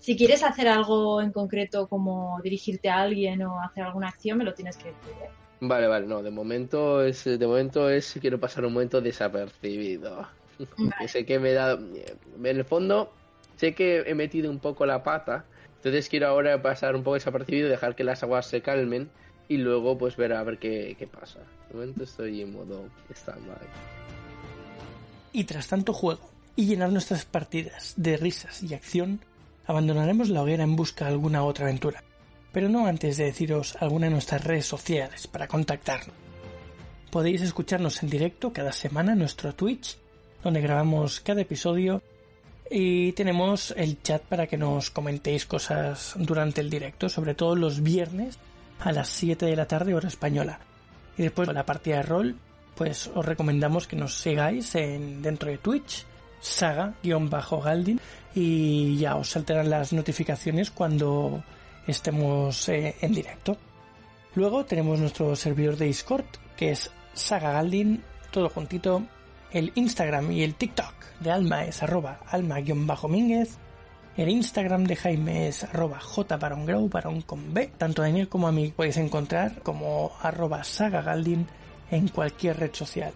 Si 0.00 0.16
quieres 0.16 0.42
hacer 0.44 0.68
algo 0.68 1.20
en 1.20 1.32
concreto 1.32 1.88
como 1.88 2.38
dirigirte 2.42 2.88
a 2.88 3.00
alguien 3.00 3.42
o 3.42 3.60
hacer 3.60 3.82
alguna 3.82 4.08
acción, 4.08 4.38
me 4.38 4.44
lo 4.44 4.54
tienes 4.54 4.76
que 4.76 4.84
decir. 4.90 5.12
¿eh? 5.24 5.30
Vale, 5.60 5.86
vale, 5.86 6.06
no, 6.06 6.22
de 6.22 6.30
momento 6.30 7.02
es, 7.02 7.24
de 7.24 7.46
momento 7.46 7.88
es, 7.88 8.18
quiero 8.20 8.38
pasar 8.38 8.64
un 8.66 8.74
momento 8.74 9.00
desapercibido. 9.00 10.28
Vale. 10.76 11.08
sé 11.08 11.24
que 11.24 11.38
me 11.38 11.52
da, 11.52 11.72
en 11.72 12.46
el 12.46 12.64
fondo, 12.64 13.12
sé 13.56 13.74
que 13.74 14.00
he 14.06 14.14
metido 14.14 14.50
un 14.50 14.58
poco 14.58 14.84
la 14.84 15.02
pata, 15.02 15.44
entonces 15.76 16.08
quiero 16.08 16.28
ahora 16.28 16.60
pasar 16.60 16.94
un 16.94 17.02
poco 17.02 17.14
desapercibido, 17.14 17.68
dejar 17.68 17.94
que 17.94 18.04
las 18.04 18.22
aguas 18.22 18.46
se 18.46 18.60
calmen 18.60 19.08
y 19.48 19.58
luego 19.58 19.96
pues 19.96 20.16
ver 20.16 20.32
a 20.32 20.42
ver 20.42 20.58
qué, 20.58 20.96
qué 20.98 21.06
pasa. 21.06 21.40
De 21.68 21.74
momento 21.74 22.04
estoy 22.04 22.42
en 22.42 22.52
modo 22.52 22.88
stand-by. 23.14 23.56
Y 25.32 25.44
tras 25.44 25.68
tanto 25.68 25.92
juego 25.92 26.28
y 26.56 26.66
llenar 26.66 26.90
nuestras 26.90 27.24
partidas 27.24 27.94
de 27.96 28.16
risas 28.16 28.62
y 28.62 28.74
acción, 28.74 29.20
abandonaremos 29.66 30.28
la 30.28 30.42
hoguera 30.42 30.64
en 30.64 30.76
busca 30.76 31.06
de 31.06 31.12
alguna 31.12 31.44
otra 31.44 31.66
aventura. 31.66 32.02
Pero 32.56 32.70
no 32.70 32.86
antes 32.86 33.18
de 33.18 33.26
deciros 33.26 33.76
alguna 33.80 34.06
de 34.06 34.12
nuestras 34.12 34.42
redes 34.42 34.64
sociales 34.64 35.26
para 35.26 35.46
contactarnos. 35.46 36.16
Podéis 37.10 37.42
escucharnos 37.42 38.02
en 38.02 38.08
directo 38.08 38.50
cada 38.50 38.72
semana 38.72 39.12
en 39.12 39.18
nuestro 39.18 39.54
Twitch, 39.54 39.98
donde 40.42 40.62
grabamos 40.62 41.20
cada 41.20 41.42
episodio 41.42 42.00
y 42.70 43.12
tenemos 43.12 43.74
el 43.76 44.00
chat 44.00 44.22
para 44.22 44.46
que 44.46 44.56
nos 44.56 44.90
comentéis 44.90 45.44
cosas 45.44 46.14
durante 46.16 46.62
el 46.62 46.70
directo, 46.70 47.10
sobre 47.10 47.34
todo 47.34 47.54
los 47.54 47.82
viernes 47.82 48.38
a 48.80 48.90
las 48.90 49.10
7 49.10 49.44
de 49.44 49.56
la 49.56 49.68
tarde 49.68 49.92
hora 49.92 50.08
española. 50.08 50.58
Y 51.18 51.24
después 51.24 51.48
de 51.48 51.52
la 51.52 51.66
partida 51.66 51.96
de 51.96 52.04
rol, 52.04 52.36
pues 52.74 53.10
os 53.14 53.26
recomendamos 53.26 53.86
que 53.86 53.96
nos 53.96 54.18
sigáis 54.18 54.74
en, 54.76 55.20
dentro 55.20 55.50
de 55.50 55.58
Twitch, 55.58 56.06
saga-galdin, 56.40 58.00
y 58.34 58.96
ya 58.96 59.16
os 59.16 59.28
saltarán 59.28 59.68
las 59.68 59.92
notificaciones 59.92 60.70
cuando 60.70 61.44
estemos 61.86 62.68
eh, 62.68 62.96
en 63.00 63.12
directo. 63.12 63.56
Luego 64.34 64.64
tenemos 64.64 64.98
nuestro 64.98 65.34
servidor 65.36 65.76
de 65.76 65.86
Discord, 65.86 66.26
que 66.56 66.70
es 66.70 66.90
Saga 67.14 67.52
Galdin, 67.52 68.02
todo 68.30 68.48
juntito. 68.48 69.02
El 69.50 69.72
Instagram 69.74 70.32
y 70.32 70.42
el 70.42 70.54
TikTok 70.54 70.94
de 71.20 71.30
Alma 71.30 71.64
es 71.64 71.82
arroba 71.82 72.20
alma-mínguez. 72.26 73.58
El 74.16 74.28
Instagram 74.28 74.84
de 74.84 74.96
Jaime 74.96 75.48
es 75.48 75.64
arroba 75.64 76.00
jbarongrow, 76.00 76.88
barón 76.88 77.22
con 77.22 77.52
B. 77.52 77.70
Tanto 77.78 78.02
a 78.02 78.06
Daniel 78.06 78.28
como 78.28 78.48
a 78.48 78.52
mí 78.52 78.72
podéis 78.74 78.96
encontrar 78.96 79.62
como 79.62 80.12
arroba 80.20 80.64
sagagaldin 80.64 81.46
en 81.90 82.08
cualquier 82.08 82.58
red 82.58 82.74
social. 82.74 83.12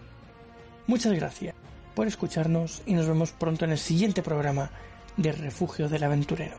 Muchas 0.87 1.13
gracias 1.13 1.55
por 1.95 2.07
escucharnos 2.07 2.81
y 2.85 2.93
nos 2.93 3.07
vemos 3.07 3.31
pronto 3.31 3.65
en 3.65 3.71
el 3.71 3.77
siguiente 3.77 4.21
programa 4.21 4.71
de 5.17 5.31
Refugio 5.31 5.89
del 5.89 6.03
Aventurero. 6.03 6.57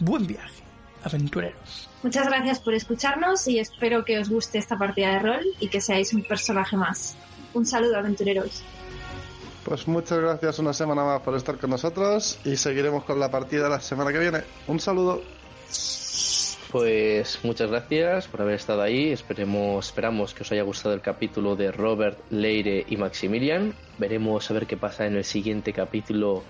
Buen 0.00 0.26
viaje, 0.26 0.62
aventureros. 1.04 1.88
Muchas 2.02 2.26
gracias 2.26 2.60
por 2.60 2.74
escucharnos 2.74 3.46
y 3.48 3.58
espero 3.58 4.04
que 4.04 4.18
os 4.18 4.28
guste 4.28 4.58
esta 4.58 4.76
partida 4.76 5.12
de 5.12 5.18
rol 5.20 5.46
y 5.60 5.68
que 5.68 5.80
seáis 5.80 6.12
un 6.12 6.24
personaje 6.24 6.76
más. 6.76 7.16
Un 7.54 7.66
saludo, 7.66 7.96
aventureros. 7.96 8.62
Pues 9.64 9.86
muchas 9.86 10.18
gracias 10.18 10.58
una 10.58 10.72
semana 10.72 11.04
más 11.04 11.22
por 11.22 11.36
estar 11.36 11.56
con 11.58 11.70
nosotros 11.70 12.38
y 12.44 12.56
seguiremos 12.56 13.04
con 13.04 13.20
la 13.20 13.30
partida 13.30 13.68
la 13.68 13.80
semana 13.80 14.12
que 14.12 14.18
viene. 14.18 14.40
Un 14.66 14.80
saludo. 14.80 15.22
Pues 16.72 17.38
muchas 17.42 17.70
gracias 17.70 18.26
por 18.28 18.40
haber 18.40 18.54
estado 18.54 18.80
ahí. 18.82 19.12
Esperemos, 19.12 19.86
esperamos 19.86 20.32
que 20.32 20.42
os 20.42 20.50
haya 20.52 20.62
gustado 20.62 20.94
el 20.94 21.02
capítulo 21.02 21.54
de 21.54 21.70
Robert, 21.70 22.18
Leire 22.30 22.86
y 22.88 22.96
Maximilian. 22.96 23.74
Veremos 23.98 24.50
a 24.50 24.54
ver 24.54 24.66
qué 24.66 24.78
pasa 24.78 25.06
en 25.06 25.16
el 25.16 25.24
siguiente 25.24 25.72
capítulo 25.74 26.42